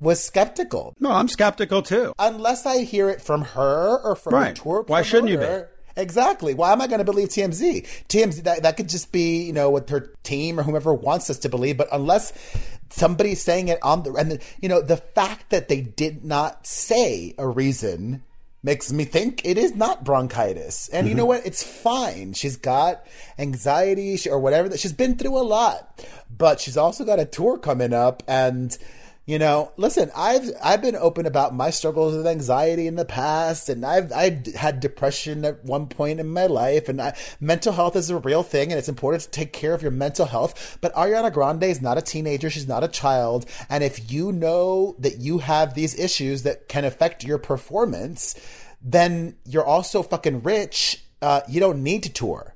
[0.00, 2.12] was skeptical No, I'm skeptical too.
[2.18, 4.54] unless I hear it from her or from Right.
[4.54, 5.62] the tour Why shouldn't you be?
[5.98, 6.54] Exactly.
[6.54, 7.84] Why am I going to believe TMZ?
[8.08, 11.38] TMZ that that could just be you know what her team or whomever wants us
[11.38, 11.76] to believe.
[11.76, 12.32] But unless
[12.90, 16.66] somebody's saying it on the and the, you know the fact that they did not
[16.66, 18.22] say a reason
[18.62, 20.88] makes me think it is not bronchitis.
[20.88, 21.28] And you know mm-hmm.
[21.28, 21.46] what?
[21.46, 22.32] It's fine.
[22.32, 23.04] She's got
[23.38, 26.04] anxiety or whatever that she's been through a lot,
[26.36, 28.76] but she's also got a tour coming up and.
[29.28, 33.68] You know, listen, I've I've been open about my struggles with anxiety in the past,
[33.68, 37.94] and I've I've had depression at one point in my life, and I, mental health
[37.94, 40.78] is a real thing, and it's important to take care of your mental health.
[40.80, 44.96] But Ariana Grande is not a teenager; she's not a child, and if you know
[44.98, 48.34] that you have these issues that can affect your performance,
[48.80, 51.04] then you're also fucking rich.
[51.20, 52.54] Uh, you don't need to tour.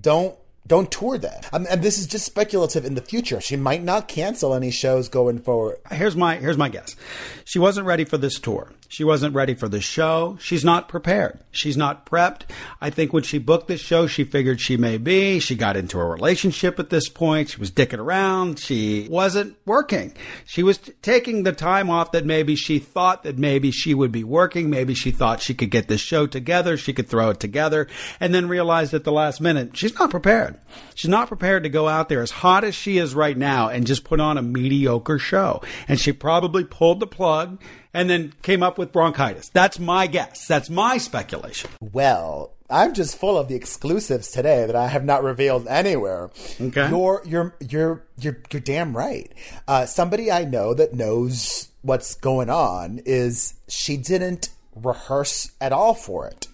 [0.00, 0.34] Don't
[0.66, 1.48] don't tour that.
[1.52, 3.40] Um, and this is just speculative in the future.
[3.40, 5.78] She might not cancel any shows going forward.
[5.90, 6.96] here's my here's my guess.
[7.44, 8.72] She wasn't ready for this tour.
[8.88, 10.36] She wasn't ready for the show.
[10.40, 11.40] She's not prepared.
[11.50, 12.42] She's not prepped.
[12.80, 15.40] I think when she booked this show, she figured she may be.
[15.40, 17.50] She got into a relationship at this point.
[17.50, 18.58] She was dicking around.
[18.58, 20.14] She wasn't working.
[20.44, 24.12] She was t- taking the time off that maybe she thought that maybe she would
[24.12, 24.70] be working.
[24.70, 26.76] Maybe she thought she could get this show together.
[26.76, 27.88] She could throw it together
[28.20, 30.58] and then realized at the last minute she's not prepared.
[30.94, 33.86] She's not prepared to go out there as hot as she is right now and
[33.86, 35.62] just put on a mediocre show.
[35.88, 37.60] And she probably pulled the plug
[37.96, 39.48] and then came up with bronchitis.
[39.48, 40.46] That's my guess.
[40.46, 41.70] That's my speculation.
[41.80, 46.30] Well, I'm just full of the exclusives today that I have not revealed anywhere.
[46.60, 46.90] Okay.
[46.90, 49.32] You're you're you're you're you're damn right.
[49.66, 55.94] Uh, somebody I know that knows what's going on is she didn't rehearse at all
[55.94, 56.48] for it.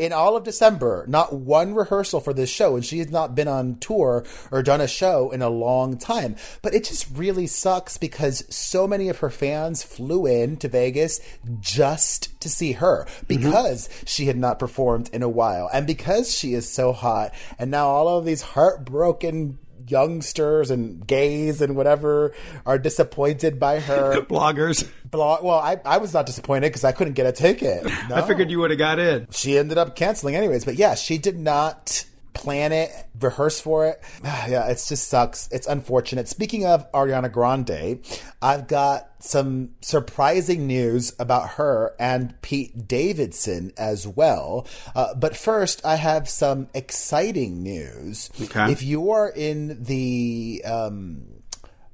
[0.00, 3.48] In all of December, not one rehearsal for this show, and she has not been
[3.48, 6.36] on tour or done a show in a long time.
[6.62, 11.20] But it just really sucks because so many of her fans flew in to Vegas
[11.60, 16.54] just to see her because she had not performed in a while, and because she
[16.54, 17.34] is so hot.
[17.58, 19.58] And now all of these heartbroken
[19.90, 22.32] youngsters and gays and whatever
[22.64, 24.88] are disappointed by her Bloggers.
[25.10, 25.44] blog.
[25.44, 27.84] Well, I, I was not disappointed because I couldn't get a ticket.
[27.84, 27.90] No.
[28.16, 29.26] I figured you would have got in.
[29.30, 30.64] she ended up canceling anyways.
[30.64, 32.90] But yeah, she did not plan it,
[33.20, 34.00] rehearse for it.
[34.24, 35.48] yeah, it just sucks.
[35.52, 36.28] It's unfortunate.
[36.28, 38.00] Speaking of Ariana Grande,
[38.40, 44.66] I've got some surprising news about her and Pete Davidson as well.
[44.94, 48.30] Uh, but first, I have some exciting news.
[48.40, 48.72] Okay.
[48.72, 51.40] If you are in the um,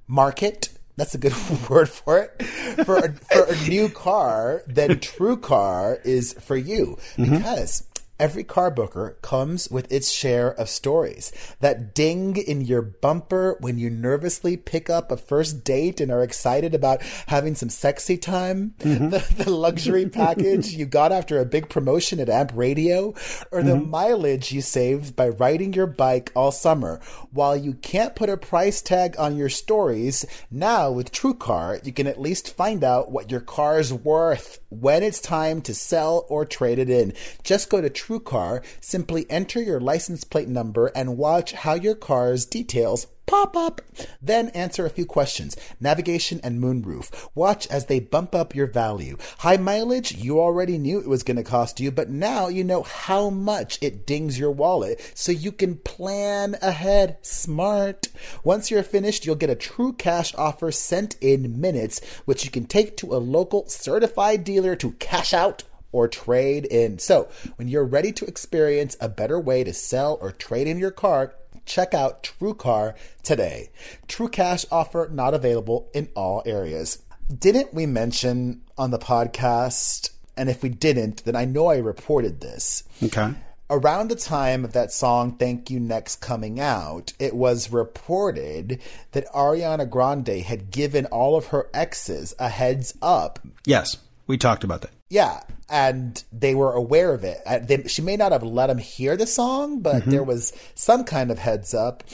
[0.06, 0.70] market.
[0.96, 1.34] That's a good
[1.70, 2.42] word for it.
[2.84, 7.86] For a, for a new car, then TrueCar is for you because
[8.18, 11.32] every car booker comes with its share of stories.
[11.60, 16.22] That ding in your bumper when you nervously pick up a first date and are
[16.22, 18.74] excited about having some sexy time.
[18.78, 19.42] The, mm-hmm.
[19.42, 23.14] the luxury package you got after a big promotion at Amp Radio,
[23.50, 23.90] or the mm-hmm.
[23.90, 27.00] mileage you saved by riding your bike all summer.
[27.30, 32.06] While you can't put a price tag on your stories, now with TrueCar, you can
[32.06, 36.78] at least find out what your car's worth when it's time to sell or trade
[36.78, 37.12] it in.
[37.42, 42.46] Just go to TrueCar, simply enter your license plate number, and watch how your car's
[42.46, 43.80] details pop up.
[44.22, 45.56] Then answer a few questions.
[45.80, 47.28] Navigation and moonroof.
[47.34, 49.16] Watch as they bump up your value.
[49.38, 52.82] High mileage, you already knew it was going to cost you, but now you know
[52.82, 57.18] how much it dings your wallet so you can plan ahead.
[57.22, 58.06] Smart.
[58.44, 62.66] Once you're finished, you'll get a true cash offer sent in minutes, which you can
[62.66, 66.98] take to a local certified dealer to cash out or trade in.
[66.98, 70.90] So, when you're ready to experience a better way to sell or trade in your
[70.90, 73.70] car, check out TrueCar today.
[74.08, 77.02] True cash offer not available in all areas.
[77.36, 80.10] Didn't we mention on the podcast?
[80.36, 82.84] And if we didn't, then I know I reported this.
[83.02, 83.34] Okay.
[83.68, 89.26] Around the time of that song Thank You Next coming out, it was reported that
[89.32, 93.96] Ariana Grande had given all of her exes a heads up Yes,
[94.28, 94.90] we talked about that.
[95.08, 97.38] Yeah, and they were aware of it.
[97.46, 101.04] Uh, They, she may not have let them hear the song, but there was some
[101.04, 102.04] kind of heads up.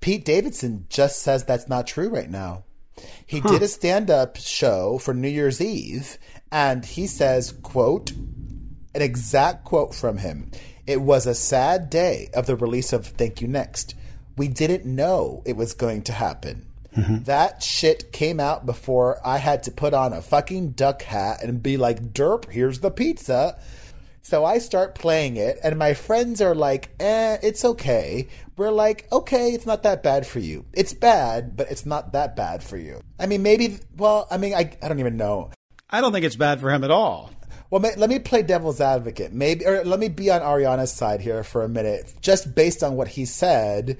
[0.00, 2.64] Pete Davidson just says that's not true right now.
[3.26, 6.18] He did a stand-up show for New Year's Eve,
[6.52, 8.12] and he says, "quote
[8.94, 10.50] an exact quote from him.
[10.86, 13.94] It was a sad day of the release of Thank You Next.
[14.36, 16.66] We didn't know it was going to happen.
[17.24, 21.62] That shit came out before I had to put on a fucking duck hat and
[21.62, 23.58] be like, derp, here's the pizza.
[24.22, 28.28] So I start playing it, and my friends are like, eh, it's okay.
[28.56, 30.64] We're like, okay, it's not that bad for you.
[30.72, 33.02] It's bad, but it's not that bad for you.
[33.20, 35.50] I mean, maybe, well, I mean, I, I don't even know.
[35.90, 37.30] I don't think it's bad for him at all.
[37.68, 39.32] Well, let me play devil's advocate.
[39.32, 42.14] Maybe, or let me be on Ariana's side here for a minute.
[42.20, 43.98] Just based on what he said,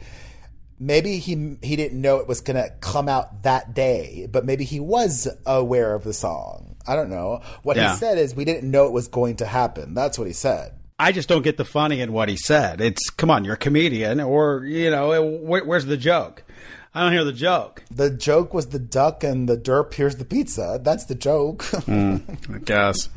[0.78, 4.64] maybe he he didn't know it was going to come out that day, but maybe
[4.64, 6.76] he was aware of the song.
[6.86, 7.40] I don't know.
[7.62, 7.92] What Yeah.
[7.92, 9.94] he said is we didn't know it was going to happen.
[9.94, 10.72] That's what he said.
[10.98, 12.80] I just don't get the funny in what he said.
[12.80, 16.44] It's come on, you're a comedian, or you know, where, where's the joke?
[16.96, 17.82] I don't hear the joke.
[17.90, 19.94] The joke was the duck and the derp.
[19.94, 20.78] Here's the pizza.
[20.80, 21.64] That's the joke.
[21.64, 22.18] Hmm,
[22.52, 23.08] I guess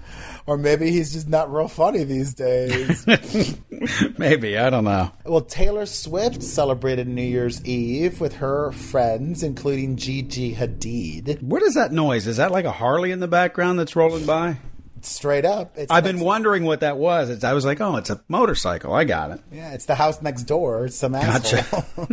[0.47, 3.05] or maybe he's just not real funny these days.
[4.17, 5.11] maybe I don't know.
[5.25, 11.43] Well, Taylor Swift celebrated New Year's Eve with her friends, including Gigi Hadid.
[11.43, 12.25] What is that noise?
[12.27, 14.57] Is that like a Harley in the background that's rolling by?
[15.01, 17.29] Straight up, it's I've been wondering what that was.
[17.29, 18.93] It's, I was like, oh, it's a motorcycle.
[18.93, 19.41] I got it.
[19.51, 20.85] Yeah, it's the house next door.
[20.85, 21.59] It's some Gotcha.
[21.59, 21.85] asshole.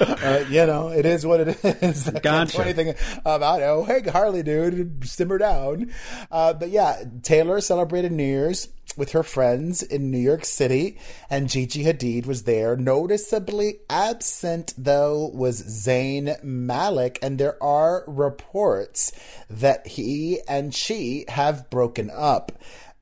[0.00, 2.08] uh, you know, it is what it is.
[2.14, 2.62] I Gotcha.
[2.62, 3.64] anything about it.
[3.64, 5.92] Oh, hey, Harley, dude, simmer down.
[6.30, 11.48] Uh, but yeah, Taylor celebrated New Year's with her friends in New York City, and
[11.48, 12.76] Gigi Hadid was there.
[12.76, 19.12] Noticeably absent, though, was Zayn Malik, and there are reports
[19.50, 22.52] that he and she have broken up.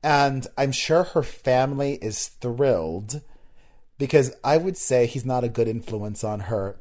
[0.01, 3.21] And I'm sure her family is thrilled
[3.97, 6.77] because I would say he's not a good influence on her.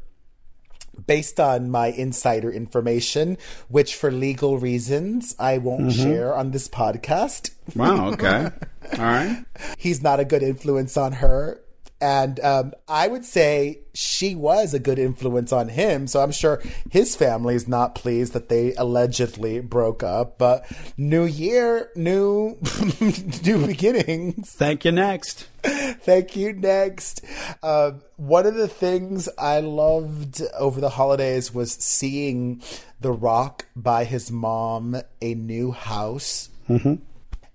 [1.06, 6.02] based on my insider information, which for legal reasons I won't mm-hmm.
[6.02, 7.50] share on this podcast.
[7.74, 8.10] Wow.
[8.12, 8.50] Okay.
[8.98, 9.44] All right.
[9.78, 11.62] He's not a good influence on her.
[12.02, 16.08] And um, I would say she was a good influence on him.
[16.08, 20.36] So I'm sure his family is not pleased that they allegedly broke up.
[20.36, 22.58] But new year, new
[23.44, 24.50] new beginnings.
[24.50, 24.90] Thank you.
[24.90, 25.46] Next.
[25.62, 26.52] Thank you.
[26.54, 27.24] Next.
[27.62, 32.62] Uh, one of the things I loved over the holidays was seeing
[33.00, 36.48] The Rock buy his mom a new house.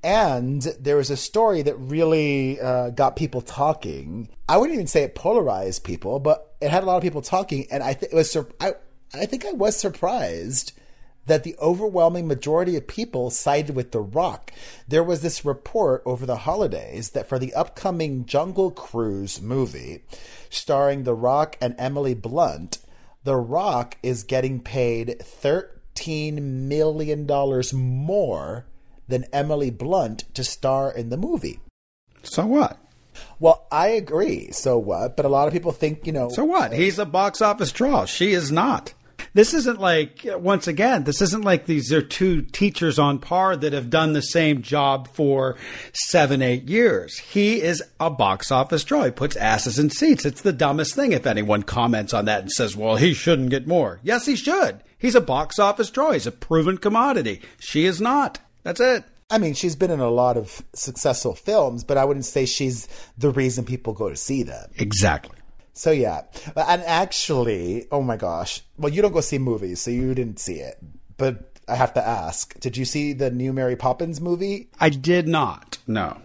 [0.04, 4.30] And there was a story that really uh, got people talking.
[4.48, 7.68] I wouldn't even say it polarized people, but it had a lot of people talking.
[7.72, 8.74] And I think it was, sur- I,
[9.14, 10.74] I think I was surprised
[11.26, 14.52] that the overwhelming majority of people sided with The Rock.
[14.88, 20.04] There was this report over the holidays that for the upcoming Jungle Cruise movie,
[20.50, 22.80] starring The Rock and Emily Blunt,
[23.24, 27.28] The Rock is getting paid $13 million
[27.74, 28.66] more
[29.08, 31.60] than Emily Blunt to star in the movie.
[32.24, 32.78] So what?
[33.40, 34.52] Well, I agree.
[34.52, 35.16] So what?
[35.16, 36.30] But a lot of people think, you know.
[36.30, 36.72] So what?
[36.72, 38.06] Uh, He's a box office draw.
[38.06, 38.94] She is not.
[39.34, 43.74] This isn't like, once again, this isn't like these are two teachers on par that
[43.74, 45.58] have done the same job for
[45.94, 47.18] seven, eight years.
[47.20, 49.04] He is a box office draw.
[49.04, 50.26] He puts asses in seats.
[50.26, 53.68] It's the dumbest thing if anyone comments on that and says, well, he shouldn't get
[53.68, 54.00] more.
[54.02, 54.82] Yes, he should.
[54.98, 56.12] He's a box office draw.
[56.12, 57.42] He's a proven commodity.
[57.60, 58.40] She is not.
[58.68, 59.06] That's it.
[59.30, 62.90] I mean, she's been in a lot of successful films, but I wouldn't say she's
[63.18, 64.70] the reason people go to see them.
[64.76, 65.38] Exactly.
[65.72, 70.14] So yeah, and actually, oh my gosh, well, you don't go see movies, so you
[70.14, 70.84] didn't see it.
[71.16, 74.70] But I have to ask, did you see the new Mary Poppins movie?
[74.82, 75.78] I did not.
[75.88, 76.18] No.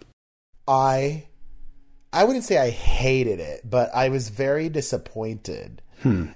[0.67, 1.29] I,
[2.13, 5.81] I wouldn't say I hated it, but I was very disappointed.
[6.03, 6.31] Hmm.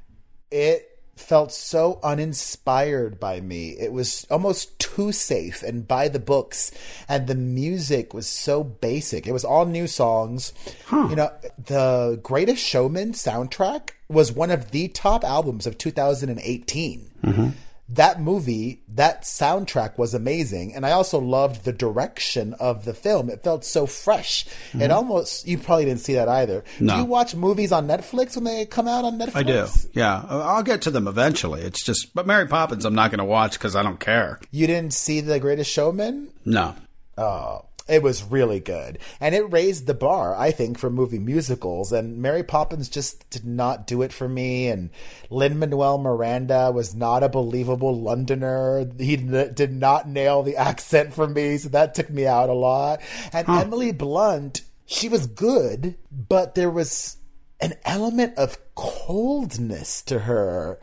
[0.52, 3.70] It felt so uninspired by me.
[3.70, 6.70] It was almost too safe and by the books,
[7.08, 9.26] and the music was so basic.
[9.26, 10.52] It was all new songs.
[10.92, 17.48] You know, the Greatest Showman soundtrack was one of the top albums of 2018 mm-hmm.
[17.88, 20.74] That movie, that soundtrack was amazing.
[20.74, 23.30] And I also loved the direction of the film.
[23.30, 24.46] It felt so fresh.
[24.46, 24.92] It mm-hmm.
[24.92, 26.64] almost, you probably didn't see that either.
[26.80, 26.94] No.
[26.94, 29.36] Do you watch movies on Netflix when they come out on Netflix?
[29.36, 29.66] I do.
[29.92, 30.24] Yeah.
[30.28, 31.62] I'll get to them eventually.
[31.62, 34.40] It's just, but Mary Poppins, I'm not going to watch because I don't care.
[34.50, 36.28] You didn't see The Greatest Showman?
[36.44, 36.74] No.
[37.16, 38.98] Oh, it was really good.
[39.20, 41.92] And it raised the bar, I think, for movie musicals.
[41.92, 44.68] And Mary Poppins just did not do it for me.
[44.68, 44.90] And
[45.30, 48.90] Lin Manuel Miranda was not a believable Londoner.
[48.98, 51.58] He did not nail the accent for me.
[51.58, 53.00] So that took me out a lot.
[53.32, 57.18] And Emily Blunt, she was good, but there was
[57.60, 60.78] an element of coldness to her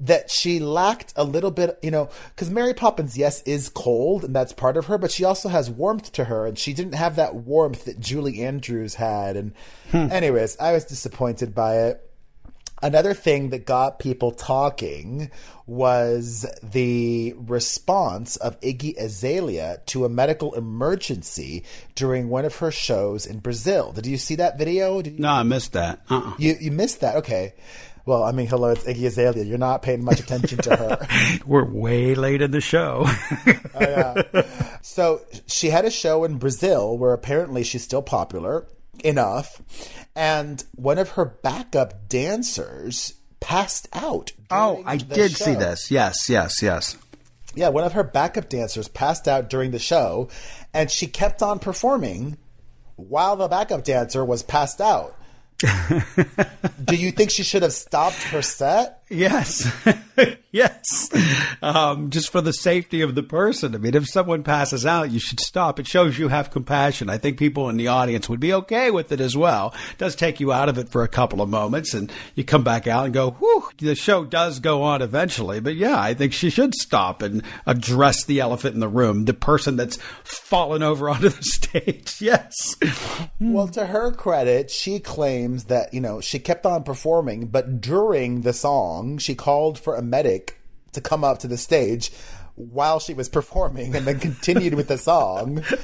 [0.00, 4.34] that she lacked a little bit, you know, because Mary Poppins, yes, is cold and
[4.34, 7.16] that's part of her, but she also has warmth to her, and she didn't have
[7.16, 9.36] that warmth that Julie Andrews had.
[9.36, 9.52] And,
[9.90, 10.08] hmm.
[10.10, 12.10] anyways, I was disappointed by it.
[12.82, 15.30] Another thing that got people talking
[15.66, 21.64] was the response of Iggy Azalea to a medical emergency
[21.94, 23.92] during one of her shows in Brazil.
[23.92, 25.00] Did you see that video?
[25.00, 26.00] Did you- No, I missed that.
[26.10, 26.34] Uh-uh.
[26.36, 27.16] you you missed that.
[27.16, 27.54] Okay.
[28.06, 29.44] Well, I mean, hello, it's Iggy Azalea.
[29.44, 31.38] You're not paying much attention to her.
[31.46, 33.06] We're way late in the show.
[33.74, 34.22] Uh,
[34.82, 38.68] so she had a show in Brazil where apparently she's still popular
[39.02, 39.60] enough,
[40.14, 44.30] and one of her backup dancers passed out.
[44.52, 45.58] oh, I did see show.
[45.58, 45.90] this.
[45.90, 46.96] Yes, yes, yes.
[47.56, 50.28] Yeah, one of her backup dancers passed out during the show,
[50.72, 52.36] and she kept on performing
[52.94, 55.16] while the backup dancer was passed out.
[56.84, 59.03] Do you think she should have stopped her set?
[59.10, 59.70] Yes.
[60.52, 61.10] yes.
[61.60, 63.74] Um, just for the safety of the person.
[63.74, 65.78] I mean, if someone passes out, you should stop.
[65.78, 67.10] It shows you have compassion.
[67.10, 69.74] I think people in the audience would be okay with it as well.
[69.92, 72.64] It does take you out of it for a couple of moments and you come
[72.64, 75.60] back out and go, whew, the show does go on eventually.
[75.60, 79.34] But yeah, I think she should stop and address the elephant in the room, the
[79.34, 82.22] person that's fallen over onto the stage.
[82.22, 82.76] Yes.
[83.38, 88.40] Well, to her credit, she claims that, you know, she kept on performing, but during
[88.40, 90.58] the song, she called for a medic
[90.92, 92.10] to come up to the stage
[92.56, 95.62] while she was performing and then continued with the song.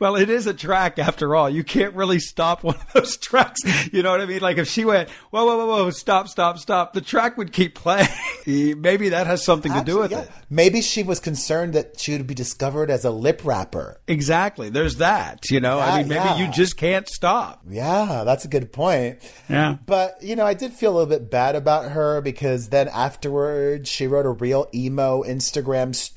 [0.00, 1.48] Well, it is a track after all.
[1.48, 3.60] You can't really stop one of those tracks.
[3.92, 4.40] You know what I mean?
[4.40, 7.76] Like if she went, whoa, whoa, whoa, whoa, stop, stop, stop, the track would keep
[7.76, 8.08] playing.
[8.46, 10.22] Maybe that has something to do with Yeah.
[10.22, 10.30] it.
[10.50, 14.00] Maybe she was concerned that she would be discovered as a lip rapper.
[14.08, 14.68] Exactly.
[14.68, 15.48] There's that.
[15.48, 16.38] You know, I mean, maybe yeah.
[16.38, 17.62] you just can't stop.
[17.68, 19.18] Yeah, that's a good point.
[19.48, 19.76] Yeah.
[19.86, 23.88] But, you know, I did feel a little bit bad about her because then afterwards
[23.88, 26.07] she wrote a real emo Instagram story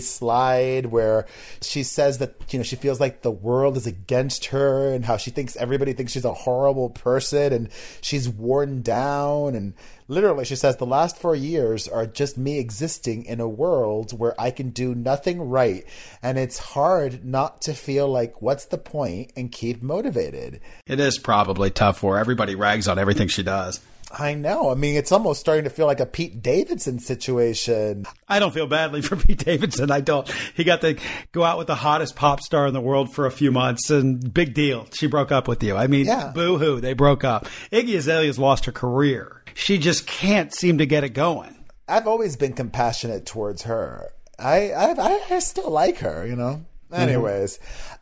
[0.00, 1.26] slide where
[1.62, 5.16] she says that, you know, she feels like the world is against her and how
[5.16, 7.68] she thinks everybody thinks she's a horrible person and
[8.00, 9.54] she's worn down.
[9.54, 9.74] And
[10.08, 14.38] literally, she says, the last four years are just me existing in a world where
[14.40, 15.84] I can do nothing right.
[16.22, 20.60] And it's hard not to feel like, what's the point and keep motivated.
[20.86, 22.18] It is probably tough for.
[22.18, 23.80] Everybody rags on everything she does.
[24.12, 24.70] I know.
[24.70, 28.06] I mean, it's almost starting to feel like a Pete Davidson situation.
[28.28, 29.90] I don't feel badly for Pete Davidson.
[29.90, 30.30] I don't.
[30.54, 30.96] He got to
[31.32, 34.32] go out with the hottest pop star in the world for a few months, and
[34.32, 34.86] big deal.
[34.92, 35.76] She broke up with you.
[35.76, 36.30] I mean, Yeah.
[36.34, 37.46] boo hoo, they broke up.
[37.72, 39.42] Iggy Azalea's lost her career.
[39.54, 41.54] She just can't seem to get it going.
[41.88, 44.10] I've always been compassionate towards her.
[44.38, 46.64] I I, I still like her, you know.
[46.92, 46.94] Mm-hmm.
[46.94, 47.58] Anyways,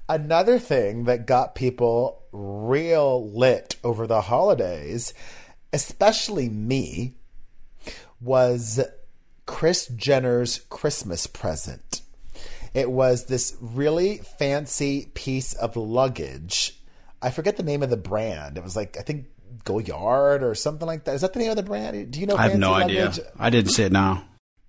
[0.08, 5.14] another thing that got people real lit over the holidays,
[5.74, 7.16] especially me,
[8.20, 8.80] was
[9.44, 12.00] Kris Jenner's Christmas present.
[12.72, 16.78] It was this really fancy piece of luggage.
[17.20, 18.56] I forget the name of the brand.
[18.56, 19.26] It was like I think
[19.64, 21.16] Goyard or something like that.
[21.16, 22.10] Is that the name of the brand?
[22.12, 22.36] Do you know?
[22.36, 23.18] I have no luggage?
[23.18, 23.32] idea.
[23.38, 24.24] I didn't see it now.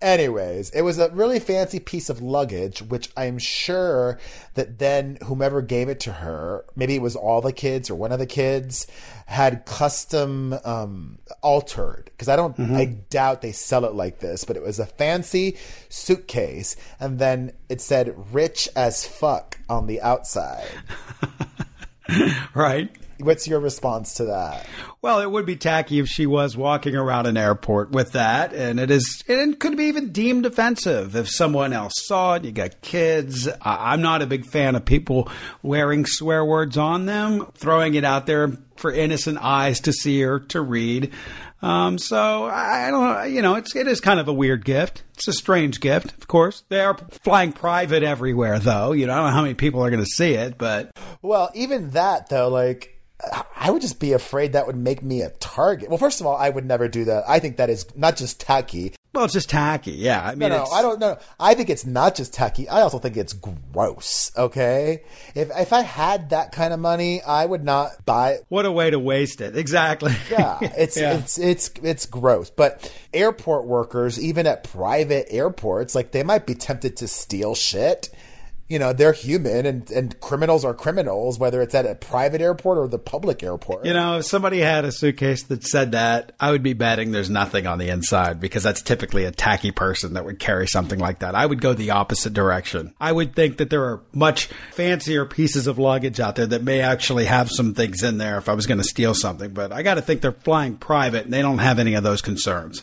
[0.06, 4.20] Anyways, it was a really fancy piece of luggage, which I'm sure
[4.54, 8.12] that then whomever gave it to her, maybe it was all the kids or one
[8.12, 8.86] of the kids,
[9.26, 12.06] had custom um, altered.
[12.06, 15.58] Because I don't, I doubt they sell it like this, but it was a fancy
[15.90, 20.70] suitcase, and then it said "rich as fuck" on the outside.
[22.54, 22.96] Right?
[23.20, 24.66] What's your response to that?
[25.02, 28.80] Well, it would be tacky if she was walking around an airport with that, and
[28.80, 32.44] it is it could be even deemed offensive if someone else saw it.
[32.46, 33.48] You got kids.
[33.62, 35.30] I- I'm not a big fan of people
[35.64, 40.40] wearing swear words on them, throwing it out there for innocent eyes to see or
[40.40, 41.12] to read.
[41.62, 43.24] Um, so I I don't, know.
[43.24, 45.04] you know, it's it is kind of a weird gift.
[45.14, 46.64] It's a strange gift, of course.
[46.70, 48.92] They are flying private everywhere, though.
[48.92, 50.92] You know, I don't know how many people are going to see it, but
[51.22, 52.95] Well, even that though, like
[53.56, 55.90] I would just be afraid that would make me a target.
[55.90, 57.24] Well, first of all, I would never do that.
[57.28, 58.94] I think that is not just tacky.
[59.14, 59.94] well, it's just tacky.
[59.94, 61.18] Yeah, I mean, No, no, I don't know.
[61.40, 62.68] I think it's not just tacky.
[62.68, 64.32] I also think it's gross.
[64.38, 65.04] Okay,
[65.34, 68.40] if if I had that kind of money, I would not buy.
[68.50, 69.56] What a way to waste it.
[69.56, 70.14] Exactly.
[70.30, 71.18] Yeah, it's Yeah.
[71.18, 72.50] it's it's it's gross.
[72.50, 78.10] But airport workers, even at private airports, like they might be tempted to steal shit.
[78.68, 82.80] You know, they're human, and and criminals are criminals, whether it's at a private airport
[82.80, 83.86] or the public airport.
[83.86, 87.30] You know, if somebody had a suitcase that said that, I would be betting there's
[87.30, 91.20] nothing on the inside because that's typically a tacky person that would carry something like
[91.20, 91.36] that.
[91.36, 92.96] I would go the opposite direction.
[93.00, 96.82] I would think that there are much fancier pieces of luggage out there that may
[96.82, 99.84] actually have some things in there if I was going to steal something, but I
[99.84, 102.82] got to think they're flying private and they don't have any of those concerns.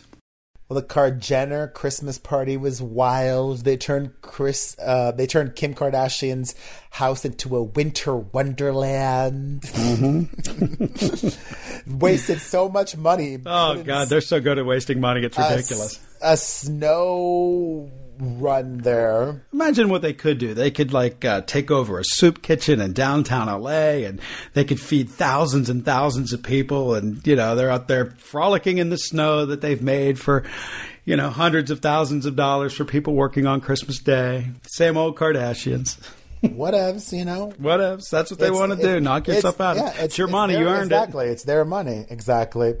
[0.69, 3.65] Well, the Kar Jenner Christmas party was wild.
[3.65, 6.55] They turned Kris, uh, they turned Kim Kardashian's
[6.89, 9.69] house into a winter wonderland.
[11.87, 13.39] Wasted so much money.
[13.45, 15.23] Oh, God, they're so good at wasting money.
[15.23, 15.99] It's a ridiculous.
[16.21, 17.91] A, snow
[18.23, 19.41] run there.
[19.53, 20.53] Imagine what they could do.
[20.53, 24.19] They could like uh, take over a soup kitchen in downtown LA, and
[24.53, 26.95] they could feed thousands and thousands of people.
[26.95, 30.43] And you know, they're out there frolicking in the snow that they've made for,
[31.05, 34.47] you know, hundreds of thousands of dollars for people working on Christmas Day.
[34.63, 35.97] Same old Kardashians.
[36.43, 37.53] Whatevs, you know.
[37.61, 38.09] Whatevs.
[38.09, 38.99] That's what they It's- want to do.
[38.99, 39.95] Knock yourself it's- out.
[39.95, 40.53] yeah, it's, your money.
[40.55, 40.95] their- you earned it.
[40.95, 41.27] exactly.
[41.27, 42.05] It's their money.
[42.09, 42.75] Exactly.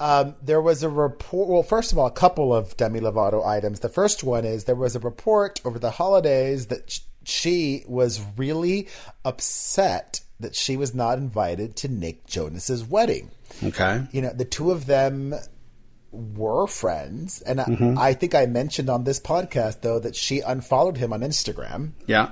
[0.00, 1.48] Um, there was a report.
[1.48, 3.80] Well, first of all, a couple of Demi Lovato items.
[3.80, 8.88] The first one is there was a report over the holidays that she was really
[9.24, 13.30] upset that she was not invited to Nick Jonas's wedding.
[13.62, 14.06] Okay.
[14.12, 15.34] You know, the two of them
[16.12, 17.98] were friends, and Mm-hmm.
[17.98, 21.92] I, I think I mentioned on this podcast though that she unfollowed him on Instagram.
[22.06, 22.30] Yeah.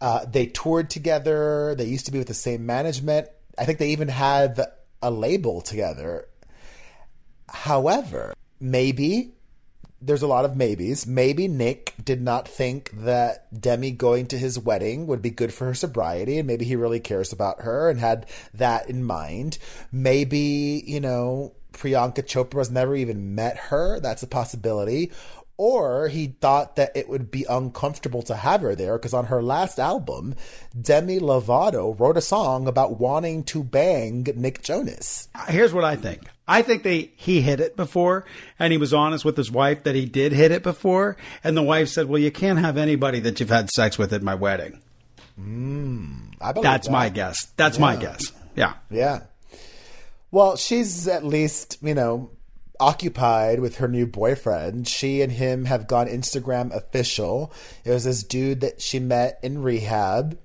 [0.00, 1.74] Uh, they toured together.
[1.74, 3.28] They used to be with the same management.
[3.58, 4.60] I think they even had
[5.02, 6.28] a label together.
[7.64, 9.32] However, maybe
[10.00, 11.06] there's a lot of maybes.
[11.06, 15.64] Maybe Nick did not think that Demi going to his wedding would be good for
[15.64, 19.58] her sobriety, and maybe he really cares about her and had that in mind.
[19.90, 23.98] Maybe, you know, Priyanka Chopra has never even met her.
[23.98, 25.10] That's a possibility.
[25.58, 29.42] or he thought that it would be uncomfortable to have her there because on her
[29.42, 30.34] last album,
[30.80, 35.28] Demi Lovato wrote a song about wanting to bang Nick Jonas.
[35.48, 36.28] Here's what I think.
[36.48, 38.24] I think they he hit it before,
[38.58, 41.62] and he was honest with his wife that he did hit it before, and the
[41.62, 44.80] wife said, "Well, you can't have anybody that you've had sex with at my wedding."
[45.36, 46.92] Hmm, I believe That's that.
[46.92, 47.44] my guess.
[47.56, 48.32] That's my guess.
[48.54, 48.74] Yeah.
[48.90, 49.20] Yeah.
[50.30, 52.30] Well, she's at least, you know,
[52.80, 54.88] occupied with her new boyfriend.
[54.88, 57.52] She and him have gone Instagram official.
[57.84, 60.38] It was this dude that she met in rehab.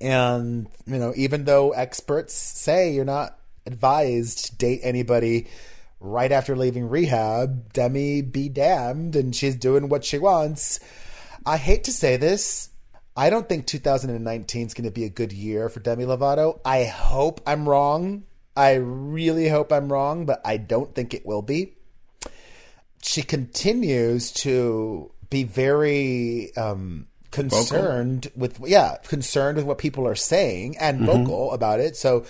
[0.00, 5.48] And, you know, even though experts say you're not advised to date anybody
[6.00, 10.80] right after leaving rehab, Demi be damned, and she's doing what she wants.
[11.44, 12.70] I hate to say this.
[13.16, 16.60] I don't think 2019 is going to be a good year for Demi Lovato.
[16.64, 18.24] I hope I'm wrong.
[18.54, 21.74] I really hope I'm wrong, but I don't think it will be.
[23.02, 30.76] She continues to be very um, concerned with yeah, concerned with what people are saying
[30.78, 31.96] and vocal about it.
[31.96, 32.24] So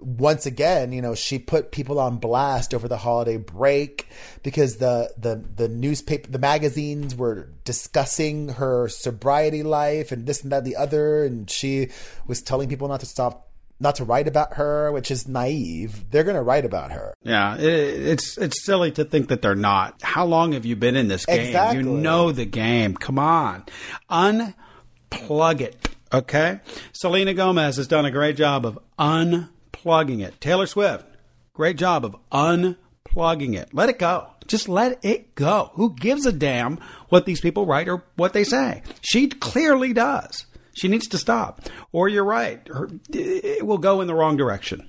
[0.00, 4.08] once again, you know, she put people on blast over the holiday break
[4.42, 10.52] because the the the newspaper, the magazines were discussing her sobriety life and this and
[10.52, 11.88] that, and the other, and she
[12.26, 16.10] was telling people not to stop, not to write about her, which is naive.
[16.10, 17.14] They're going to write about her.
[17.22, 20.02] Yeah, it, it's it's silly to think that they're not.
[20.02, 21.40] How long have you been in this game?
[21.40, 21.78] Exactly.
[21.78, 22.96] You know the game.
[22.96, 23.64] Come on,
[24.10, 25.88] unplug it.
[26.12, 26.60] Okay,
[26.92, 29.48] Selena Gomez has done a great job of unplugging
[29.84, 30.40] it.
[30.40, 31.06] Taylor Swift,
[31.52, 33.72] great job of unplugging it.
[33.72, 34.28] Let it go.
[34.46, 35.70] Just let it go.
[35.74, 36.78] Who gives a damn
[37.10, 38.82] what these people write or what they say?
[39.02, 40.46] She clearly does.
[40.74, 41.60] She needs to stop.
[41.92, 42.66] Or you're right.
[42.68, 44.88] Her, it will go in the wrong direction.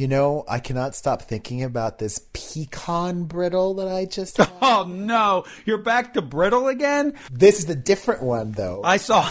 [0.00, 4.50] You know, I cannot stop thinking about this pecan brittle that I just oh, had.
[4.62, 7.18] Oh no, you're back to brittle again?
[7.30, 8.80] this is the different one, though.
[8.82, 9.20] I saw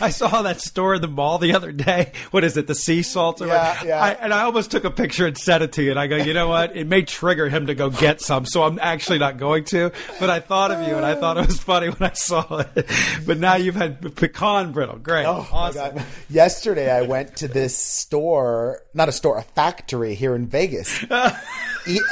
[0.00, 2.10] I saw that store in the mall the other day.
[2.32, 3.40] What is it, the sea salt?
[3.40, 4.02] or Yeah, yeah.
[4.02, 5.90] I, and I almost took a picture and sent it to you.
[5.90, 6.76] And I go, you know what?
[6.76, 9.92] It may trigger him to go get some, so I'm actually not going to.
[10.18, 12.90] But I thought of you, and I thought it was funny when I saw it.
[13.26, 14.96] But now you've had pecan brittle.
[14.96, 15.96] Great, Oh my awesome.
[15.98, 16.06] God.
[16.28, 21.04] Yesterday, I went to this store, not a store, a factory here in Vegas.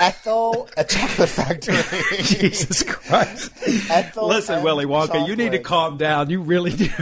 [0.01, 1.76] Ethel, a chocolate factory.
[2.22, 3.53] Jesus Christ!
[3.91, 6.30] Ethel Listen, Willy Wonka, you need to calm down.
[6.30, 6.89] You really do.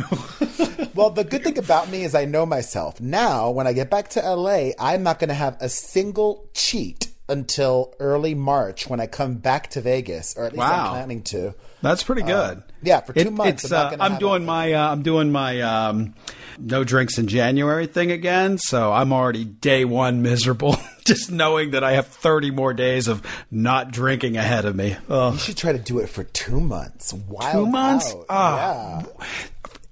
[0.94, 3.02] Well, the good thing about me is I know myself.
[3.02, 7.08] Now, when I get back to LA, I'm not going to have a single cheat
[7.28, 10.84] until early March when I come back to Vegas, or at least Wow.
[10.86, 11.54] I'm planning to.
[11.82, 12.62] That's pretty good.
[12.82, 14.46] yeah, for two months, It's, I'm not uh, I'm doing it.
[14.46, 16.14] my uh, I'm doing my um,
[16.58, 18.58] no drinks in January thing again.
[18.58, 23.22] So I'm already day one miserable, just knowing that I have 30 more days of
[23.50, 24.96] not drinking ahead of me.
[25.08, 25.34] Ugh.
[25.34, 27.12] You should try to do it for two months.
[27.12, 28.12] Wild Two months?
[28.14, 28.24] out.
[28.30, 29.02] Ah.
[29.02, 29.26] yeah.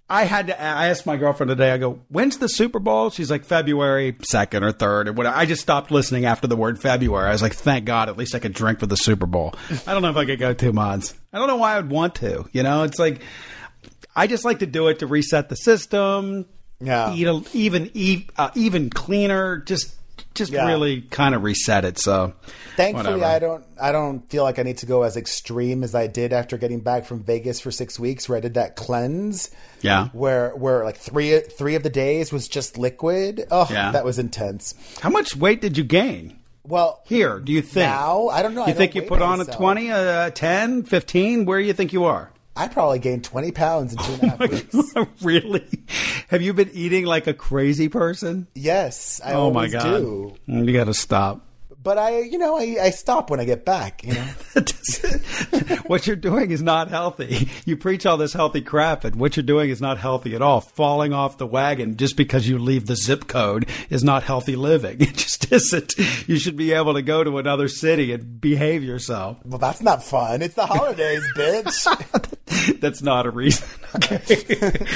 [0.08, 0.60] I had to.
[0.60, 1.70] I asked my girlfriend today.
[1.72, 5.08] I go, "When's the Super Bowl?" She's like, "February second or third.
[5.08, 5.34] or whatever.
[5.34, 7.26] I just stopped listening after the word February.
[7.28, 9.54] I was like, "Thank God, at least I could drink for the Super Bowl."
[9.86, 11.14] I don't know if I could go two months.
[11.32, 12.44] I don't know why I would want to.
[12.52, 13.22] You know, it's like
[14.14, 16.46] I just like to do it to reset the system.
[16.80, 17.14] Yeah.
[17.14, 19.58] eat a, even eat uh, even cleaner.
[19.58, 19.94] Just
[20.34, 20.66] just Yeah.
[20.66, 21.98] really kind of reset it.
[21.98, 22.32] So
[22.76, 23.24] Thankfully, whatever.
[23.24, 23.64] I don't.
[23.80, 26.80] I don't feel like I need to go as extreme as I did after getting
[26.80, 29.50] back from Vegas for six weeks, where I did that cleanse.
[29.80, 30.08] Yeah.
[30.12, 33.46] Where where like three three of the days was just liquid.
[33.50, 33.92] Oh, Yeah.
[33.92, 34.74] that was intense.
[35.00, 36.38] How much weight did you gain?
[36.66, 37.86] Well, Here, do you think?
[37.90, 38.28] Now?
[38.28, 38.62] I don't know.
[38.62, 41.44] You don't think you put on a 20, a 10, 15?
[41.44, 42.30] Where do you think you are?
[42.56, 44.40] I probably gained twenty pounds in two and a half
[44.94, 45.22] oh weeks.
[45.22, 45.66] really?
[46.28, 48.46] Have you been eating like a crazy person?
[48.54, 49.82] Yes, I oh my god.
[49.84, 50.34] do.
[50.46, 51.46] You got to stop.
[51.82, 54.02] But I, you know, I, I stop when I get back.
[54.04, 54.26] You know,
[55.86, 57.50] what you're doing is not healthy.
[57.66, 60.62] You preach all this healthy crap, and what you're doing is not healthy at all.
[60.62, 64.96] Falling off the wagon just because you leave the zip code is not healthy living.
[65.02, 65.94] It just isn't.
[66.26, 69.36] You should be able to go to another city and behave yourself.
[69.44, 70.40] well, that's not fun.
[70.40, 71.86] It's the holidays, bitch.
[72.80, 73.68] That's not a reason.
[73.96, 74.86] Okay.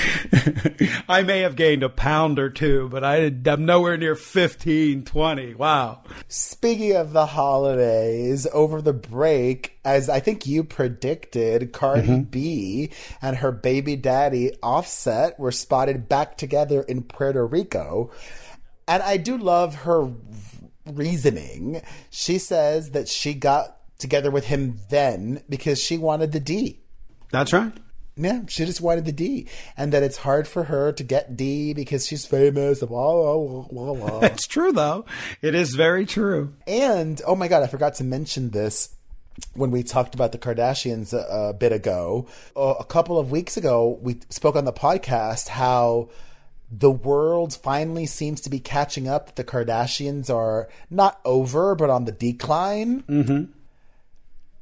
[1.09, 5.54] I may have gained a pound or two, but I, I'm nowhere near 15, 20.
[5.54, 6.02] Wow.
[6.28, 12.22] Speaking of the holidays, over the break, as I think you predicted, Cardi mm-hmm.
[12.22, 12.90] B
[13.22, 18.11] and her baby daddy Offset were spotted back together in Puerto Rico.
[18.86, 20.11] And I do love her
[20.86, 21.82] reasoning.
[22.11, 26.80] She says that she got together with him then because she wanted the D.
[27.30, 27.72] That's right.
[28.16, 29.46] Yeah, she just wanted the D.
[29.76, 32.80] And that it's hard for her to get D because she's famous.
[32.80, 34.20] Blah, blah, blah, blah, blah.
[34.26, 35.04] It's true, though.
[35.40, 36.54] It is very true.
[36.66, 38.94] And oh my god, I forgot to mention this.
[39.54, 42.26] when we talked about the Kardashians a, a bit ago.
[42.56, 46.08] Uh, a couple of weeks ago, we spoke on the podcast how
[46.70, 49.36] the world finally seems to be catching up.
[49.36, 53.02] The Kardashians are not over, but on the decline.
[53.02, 53.52] Mm-hmm.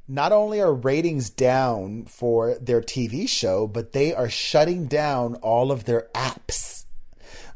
[0.08, 5.72] Not only are ratings down for their TV show, but they are shutting down all
[5.72, 6.84] of their apps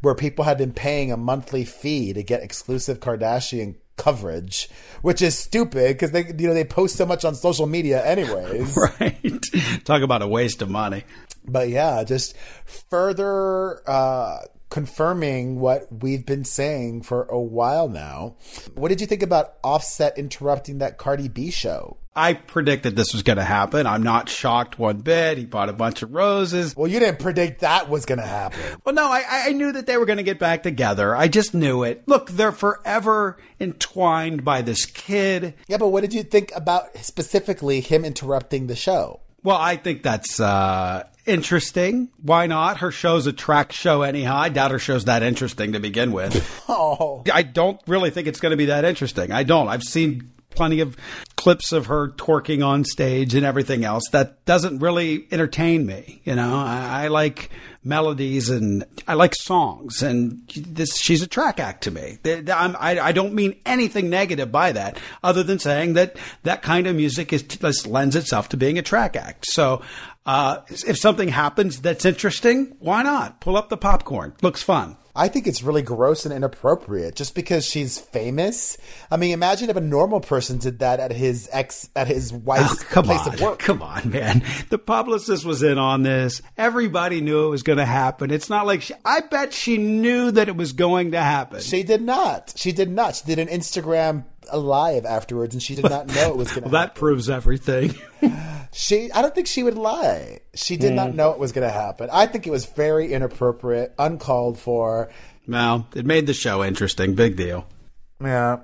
[0.01, 4.69] where people had been paying a monthly fee to get exclusive Kardashian coverage,
[5.03, 8.77] which is stupid because they you know they post so much on social media anyways.
[9.01, 9.45] right.
[9.85, 11.05] Talk about a waste of money.
[11.45, 14.39] But yeah, just further uh,
[14.71, 18.37] confirming what we've been saying for a while now.
[18.75, 21.99] What did you think about Offset interrupting that Cardi B show?
[22.15, 23.87] I predicted this was going to happen.
[23.87, 25.39] I'm not shocked one bit.
[25.39, 26.75] He bought a bunch of roses.
[26.77, 28.59] Well, you didn't predict that was going to happen.
[28.85, 31.15] Well, no, I, I knew that they were going to get back together.
[31.15, 32.03] I just knew it.
[32.07, 35.55] Look, they're forever entwined by this kid.
[35.69, 39.21] Yeah, but what did you think about specifically him interrupting the show?
[39.45, 42.11] Well, I think that's uh, interesting.
[42.21, 42.79] Why not?
[42.79, 44.37] Her show's a track show anyhow.
[44.37, 46.49] I doubt her show's that interesting to begin with.
[46.73, 49.33] Oh, I don't really think it's going to be that interesting.
[49.33, 49.67] I don't.
[49.67, 50.97] I've seen plenty of
[51.41, 54.05] clips of her twerking on stage and everything else.
[54.13, 56.21] That doesn't really entertain me.
[56.25, 57.49] You know, I, I like
[57.83, 62.19] melodies and I like songs, and this she's a track act to me.
[62.27, 66.95] I, I don't mean anything negative by that, other than saying that that kind of
[66.95, 69.47] music is just lends itself to being a track act.
[69.47, 69.83] So.
[70.27, 73.41] Uh, if something happens that's interesting, why not?
[73.41, 74.35] Pull up the popcorn.
[74.43, 74.99] Looks fun.
[75.15, 78.79] I think it's really gross and inappropriate just because she's famous.
[79.11, 82.83] I mean, imagine if a normal person did that at his ex, at his wife's
[82.83, 83.59] Oh, come place on, of work.
[83.59, 84.43] come on, man.
[84.69, 86.43] The publicist was in on this.
[86.57, 88.31] Everybody knew it was going to happen.
[88.31, 91.61] It's not like she, I bet she knew that it was going to happen.
[91.61, 92.53] She did not.
[92.57, 93.17] She did not.
[93.17, 96.69] She did an Instagram live afterwards, and she did not know it was going to
[96.71, 97.95] well, that proves everything.
[98.73, 100.41] She, I don't think she would lie.
[100.55, 100.97] She did Hmm.
[100.97, 102.09] not know it was going to happen.
[102.13, 105.11] I think it was very inappropriate, uncalled for.
[105.49, 107.15] well, it made the show interesting.
[107.15, 107.67] Big deal.
[108.23, 108.59] Yeah.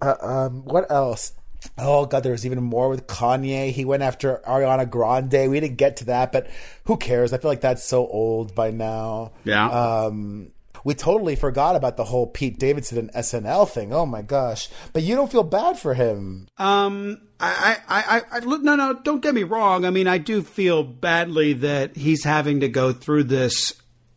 [0.00, 1.32] Uh, um, what else?
[1.78, 3.70] Oh god, there was even more with Kanye.
[3.72, 5.50] He went after Ariana Grande.
[5.50, 6.46] We didn't get to that, but
[6.84, 7.32] who cares?
[7.32, 9.32] I feel like that's so old by now.
[9.44, 9.66] Yeah.
[9.70, 10.50] Um,
[10.84, 13.92] we totally forgot about the whole Pete Davidson and SNL thing.
[13.92, 14.68] Oh my gosh!
[14.92, 16.46] But you don't feel bad for him.
[16.58, 19.84] Um, I, I, I, I, no, no, don't get me wrong.
[19.84, 23.74] I mean, I do feel badly that he's having to go through this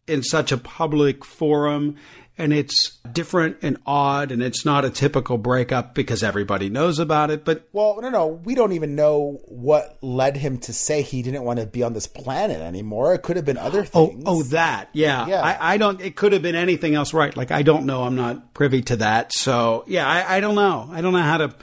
[0.07, 1.95] in such a public forum
[2.37, 7.31] and it's different and odd and it's not a typical breakup because everybody knows about
[7.31, 7.43] it.
[7.43, 11.43] But Well, no, no, we don't even know what led him to say he didn't
[11.43, 13.13] want to be on this planet anymore.
[13.13, 14.23] It could have been other Oh, things.
[14.25, 15.25] oh, that, yeah.
[15.27, 15.41] Yeah.
[15.41, 15.99] I, I don't.
[16.01, 17.35] It could have been anything else, right?
[17.35, 18.03] Like I don't know.
[18.03, 19.33] I'm not privy to that.
[19.33, 20.87] So yeah, I, I don't know.
[20.91, 21.55] I don't know how to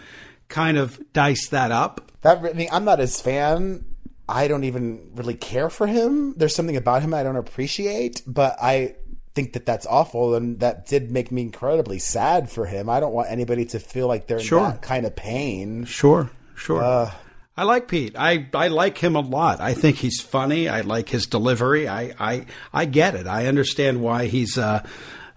[0.48, 2.10] kind of dice that up.
[2.22, 3.84] That I mean, I'm not his fan.
[4.26, 6.32] I don't even really care for him.
[6.38, 8.94] There's something about him I don't appreciate, but I
[9.34, 12.88] think that that's awful, and that did make me incredibly sad for him.
[12.88, 14.58] I don't want anybody to feel like they're Sure.
[14.64, 15.84] in that kind of pain.
[15.84, 16.82] Sure, sure.
[16.82, 17.10] Uh,
[17.56, 18.16] I like Pete.
[18.18, 19.60] I, I like him a lot.
[19.60, 20.68] I think he's funny.
[20.68, 21.86] I like his delivery.
[21.88, 23.26] I I, I get it.
[23.28, 24.84] I understand why he's a,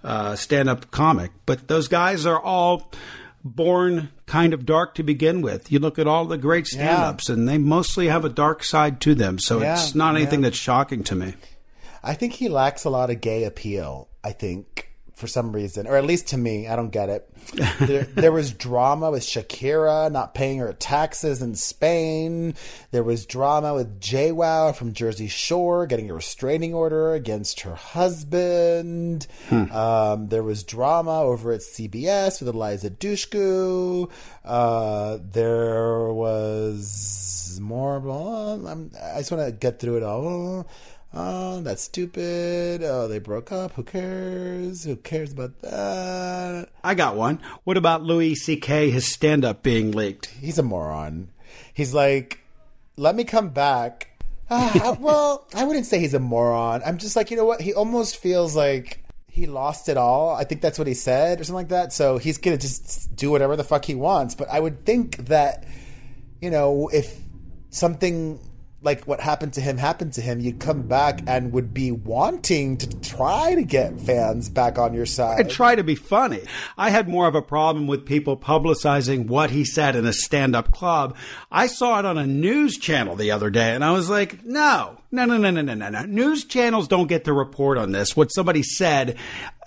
[0.03, 1.31] a stand up comic.
[1.45, 2.91] But those guys are all
[3.43, 5.71] born kind of dark to begin with.
[5.71, 8.99] You look at all the great stand ups, and they mostly have a dark side
[9.01, 9.39] to them.
[9.39, 10.49] So Yeah, it's not anything yeah.
[10.49, 11.35] that's shocking to me.
[12.03, 14.09] I think he lacks a lot of gay appeal.
[14.23, 14.87] I think
[15.17, 17.27] for some reason, or at least to me, I don't get it.
[17.79, 22.55] There, there was drama with Shakira not paying her taxes in Spain.
[22.91, 29.27] There was drama with JWoww from Jersey Shore getting a restraining order against her husband.
[29.71, 34.11] Um, there was drama over at CBS with Eliza Dushku.
[34.43, 37.99] Uh, there was more.
[37.99, 40.67] Blah, I just want to get through it all.
[41.13, 42.83] Oh, that's stupid.
[42.83, 43.73] Oh, they broke up.
[43.73, 44.83] Who cares?
[44.83, 46.69] Who cares about that?
[46.83, 47.39] I got one.
[47.63, 48.89] What about Louis C.K.
[48.89, 50.27] his stand up being leaked?
[50.27, 51.29] He's a moron.
[51.73, 52.41] He's like,
[52.97, 54.09] let me come back.
[54.49, 56.81] Ah, I- well, I wouldn't say he's a moron.
[56.85, 57.61] I'm just like, you know what?
[57.61, 60.35] He almost feels like he lost it all.
[60.35, 61.93] I think that's what he said or something like that.
[61.93, 64.35] So he's going to just do whatever the fuck he wants.
[64.35, 65.65] But I would think that,
[66.41, 67.17] you know, if
[67.69, 68.39] something
[68.82, 72.78] like what happened to him happened to him, you'd come back and would be wanting
[72.78, 75.39] to try to get fans back on your side.
[75.39, 76.41] and try to be funny.
[76.78, 80.55] I had more of a problem with people publicizing what he said in a stand
[80.55, 81.17] up club.
[81.51, 84.99] I saw it on a news channel the other day and I was like, no,
[85.11, 86.03] no, no, no, no, no, no, no.
[86.03, 88.15] News channels don't get to report on this.
[88.15, 89.17] What somebody said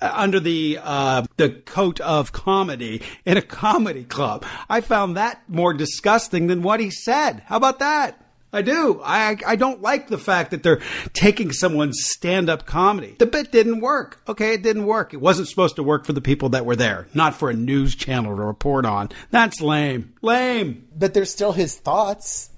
[0.00, 4.46] uh, under the, uh, the coat of comedy in a comedy club.
[4.68, 7.42] I found that more disgusting than what he said.
[7.46, 8.18] How about that?
[8.52, 9.00] I do.
[9.04, 10.80] I I don't like the fact that they're
[11.12, 13.14] taking someone's stand-up comedy.
[13.18, 14.20] The bit didn't work.
[14.28, 15.14] Okay, it didn't work.
[15.14, 17.94] It wasn't supposed to work for the people that were there, not for a news
[17.94, 19.10] channel to report on.
[19.30, 20.14] That's lame.
[20.22, 20.88] Lame.
[20.96, 22.50] but they're still his thoughts.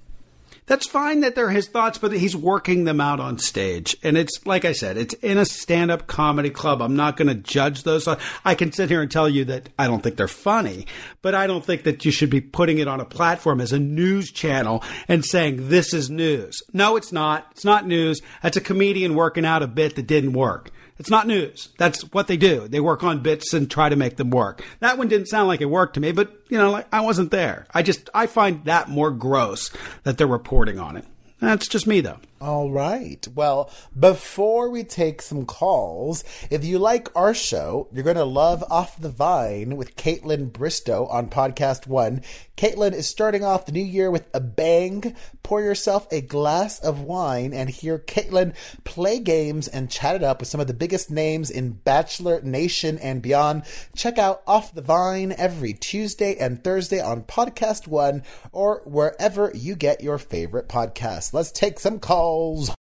[0.65, 3.97] That's fine that they're his thoughts, but he's working them out on stage.
[4.01, 6.81] And it's like I said, it's in a stand-up comedy club.
[6.81, 8.07] I'm not going to judge those.
[8.45, 10.87] I can sit here and tell you that I don't think they're funny,
[11.21, 13.79] but I don't think that you should be putting it on a platform as a
[13.79, 16.61] news channel and saying this is news.
[16.71, 17.47] No, it's not.
[17.51, 18.21] It's not news.
[18.41, 20.71] That's a comedian working out a bit that didn't work.
[20.99, 21.69] It's not news.
[21.77, 22.67] That's what they do.
[22.67, 24.63] They work on bits and try to make them work.
[24.79, 27.31] That one didn't sound like it worked to me, but you know, like I wasn't
[27.31, 27.65] there.
[27.73, 29.71] I just I find that more gross
[30.03, 31.05] that they're reporting on it.
[31.39, 32.19] That's just me though.
[32.43, 33.25] All right.
[33.33, 38.65] Well, before we take some calls, if you like our show, you're going to love
[38.69, 42.21] Off the Vine with Kaitlyn Bristowe on Podcast One.
[42.57, 45.15] Kaitlyn is starting off the new year with a bang.
[45.41, 50.39] Pour yourself a glass of wine and hear Kaitlyn play games and chat it up
[50.39, 53.63] with some of the biggest names in Bachelor Nation and beyond.
[53.95, 60.03] Check out Off the Vine every Tuesday and Thursday on PodcastOne or wherever you get
[60.03, 61.33] your favorite podcasts.
[61.33, 62.32] Let's take some calls.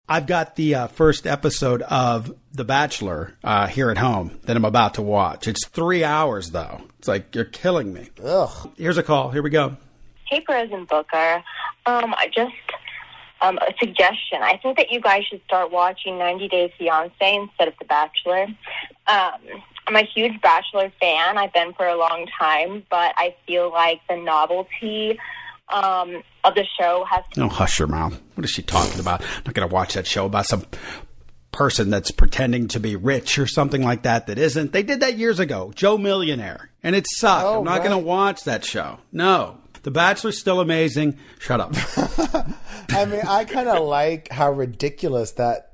[0.08, 4.64] I've got the uh, first episode of The Bachelor uh, here at home that I'm
[4.64, 5.48] about to watch.
[5.48, 6.82] It's three hours though.
[6.98, 8.10] It's like you're killing me.
[8.22, 8.70] Ugh.
[8.76, 9.30] Here's a call.
[9.30, 9.76] Here we go.
[10.30, 11.42] Hey, Perez and Booker.
[11.86, 12.54] Um, I just
[13.40, 14.42] um, a suggestion.
[14.42, 18.46] I think that you guys should start watching 90 Day Fiance instead of The Bachelor.
[19.06, 21.36] Um, I'm a huge Bachelor fan.
[21.36, 25.18] I've been for a long time, but I feel like the novelty
[25.72, 28.20] um, of the show has Oh, hush your mouth.
[28.34, 29.22] What is she talking about?
[29.22, 30.64] I'm not going to watch that show about some
[31.52, 34.72] person that's pretending to be rich or something like that that isn't.
[34.72, 35.72] They did that years ago.
[35.74, 36.70] Joe Millionaire.
[36.82, 37.44] And it sucked.
[37.44, 37.88] Oh, I'm not right.
[37.88, 38.98] going to watch that show.
[39.12, 39.58] No.
[39.82, 41.18] The Bachelor's still amazing.
[41.38, 41.74] Shut up.
[42.90, 45.72] I mean, I kind of like how ridiculous that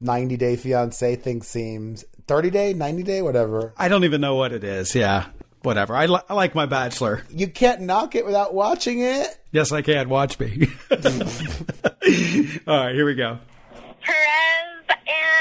[0.00, 2.04] 90 Day Fiance thing seems.
[2.28, 3.72] 30 day, 90 day, whatever.
[3.76, 4.94] I don't even know what it is.
[4.94, 5.26] Yeah.
[5.66, 5.96] Whatever.
[5.96, 7.24] I, li- I like my Bachelor.
[7.28, 9.26] You can't knock it without watching it.
[9.50, 10.08] Yes, I can.
[10.08, 10.68] Watch me.
[10.92, 10.96] All
[12.76, 13.38] right, here we go.
[14.00, 14.55] Perez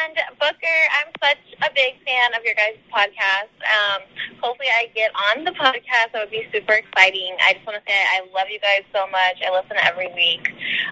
[0.03, 3.53] and Booker, I'm such a big fan of your guys' podcast.
[3.63, 4.01] Um,
[4.41, 6.11] hopefully, I get on the podcast.
[6.11, 7.35] That would be super exciting.
[7.41, 9.39] I just want to say I love you guys so much.
[9.45, 10.47] I listen every week.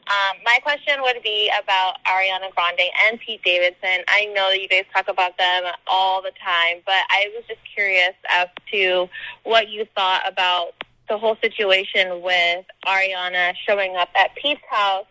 [0.07, 4.05] Um, my question would be about Ariana Grande and Pete Davidson.
[4.07, 7.61] I know that you guys talk about them all the time, but I was just
[7.73, 9.09] curious as to
[9.43, 10.73] what you thought about
[11.09, 15.05] the whole situation with Ariana showing up at Pete's house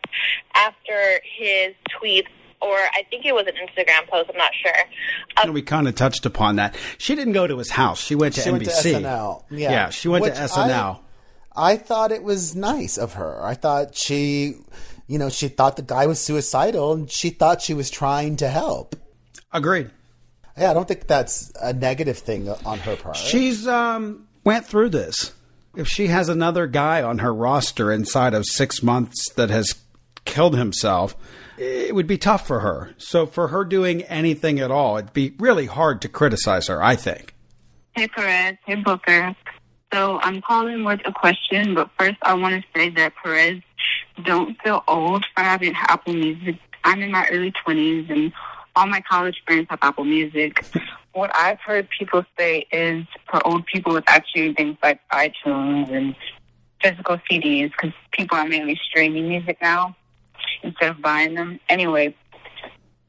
[0.55, 2.27] after his tweets,
[2.63, 4.73] or I think it was an Instagram post, I'm not sure.
[5.49, 6.75] Uh, we kind of touched upon that.
[6.99, 8.01] She didn't go to his house.
[8.01, 8.53] She went to She NBC.
[8.53, 9.45] went to SNL.
[9.51, 9.91] Yeah.
[9.91, 11.01] she went Which to SNL.
[11.55, 13.45] I, I thought it was nice of her.
[13.45, 14.55] I thought she,
[15.07, 18.49] you know, she thought the guy was suicidal and she thought she was trying to
[18.49, 18.97] help.
[19.53, 19.91] Agreed.
[20.57, 23.17] Yeah, I don't think that's a negative thing on her part.
[23.17, 25.33] She's um went through this.
[25.75, 29.75] If she has another guy on her roster inside of six months that has
[30.27, 31.17] killed himself,
[31.59, 32.95] it would be tough for her.
[32.99, 36.83] So for her doing anything at all, it'd be really hard to criticize her.
[36.83, 37.35] I think.
[37.95, 39.35] Hey Perez, hey Booker.
[39.93, 43.61] So I'm calling with a question, but first I want to say that Perez,
[44.25, 46.57] don't feel old for having Apple Music.
[46.85, 48.33] I'm in my early 20s, and
[48.75, 50.65] all my college friends have Apple Music.
[51.13, 56.17] What I've heard people say is for old people, it's actually things like iTunes and
[56.83, 59.95] physical CDs, because people are mainly streaming music now
[60.63, 61.61] instead of buying them.
[61.69, 62.15] Anyway,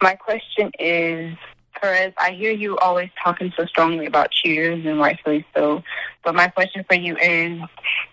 [0.01, 1.36] my question is,
[1.80, 5.84] Perez, I hear you always talking so strongly about cheaters and rightfully so.
[6.24, 7.60] But my question for you is,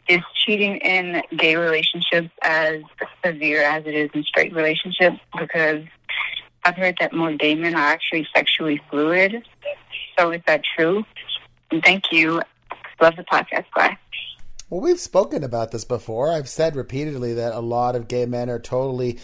[0.09, 2.82] is cheating in gay relationships as
[3.24, 5.18] severe as it is in straight relationships?
[5.38, 5.84] Because
[6.64, 9.45] I've heard that more gay men are actually sexually fluid.
[10.18, 11.05] So is that true?
[11.70, 12.43] And thank you.
[13.01, 13.64] Love the podcast.
[13.74, 13.97] Bye.
[14.71, 16.31] Well, we've spoken about this before.
[16.31, 19.18] I've said repeatedly that a lot of gay men are totally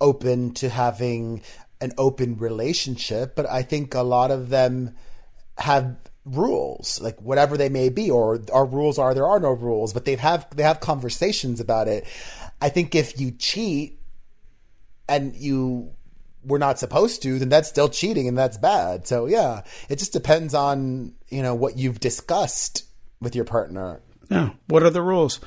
[0.00, 1.42] open to having
[1.80, 4.94] an open relationship, but I think a lot of them
[5.58, 9.92] have rules, like whatever they may be, or our rules are there are no rules,
[9.92, 12.06] but they have they have conversations about it.
[12.60, 13.98] I think if you cheat,
[15.08, 15.90] and you
[16.44, 19.08] were not supposed to, then that's still cheating and that's bad.
[19.08, 22.84] So yeah, it just depends on, you know, what you've discussed
[23.20, 24.00] with your partner.
[24.28, 24.50] Yeah.
[24.66, 25.40] What are the rules?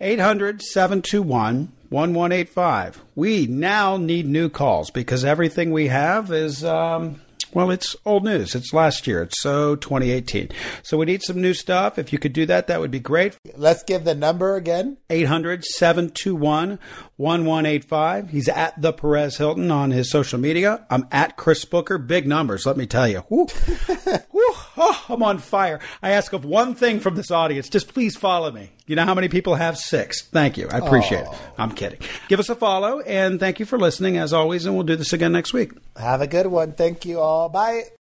[0.00, 3.02] 800 721 1185.
[3.14, 7.20] We now need new calls because everything we have is, um,
[7.56, 8.54] well, it's old news.
[8.54, 9.22] It's last year.
[9.22, 10.50] It's so 2018.
[10.82, 11.98] So we need some new stuff.
[11.98, 13.38] If you could do that, that would be great.
[13.56, 14.98] Let's give the number again.
[15.08, 16.78] 800 721
[17.16, 18.28] 1185.
[18.28, 20.84] He's at the Perez Hilton on his social media.
[20.90, 21.96] I'm at Chris Booker.
[21.96, 23.24] Big numbers, let me tell you.
[23.30, 23.46] Woo.
[24.32, 24.42] Woo.
[24.76, 25.80] Oh, I'm on fire.
[26.02, 28.70] I ask of one thing from this audience just please follow me.
[28.86, 30.22] You know how many people have six?
[30.22, 30.68] Thank you.
[30.70, 31.28] I appreciate it.
[31.58, 31.98] I'm kidding.
[32.28, 35.12] Give us a follow and thank you for listening as always, and we'll do this
[35.12, 35.72] again next week.
[35.96, 36.72] Have a good one.
[36.72, 37.48] Thank you all.
[37.48, 37.86] Bye.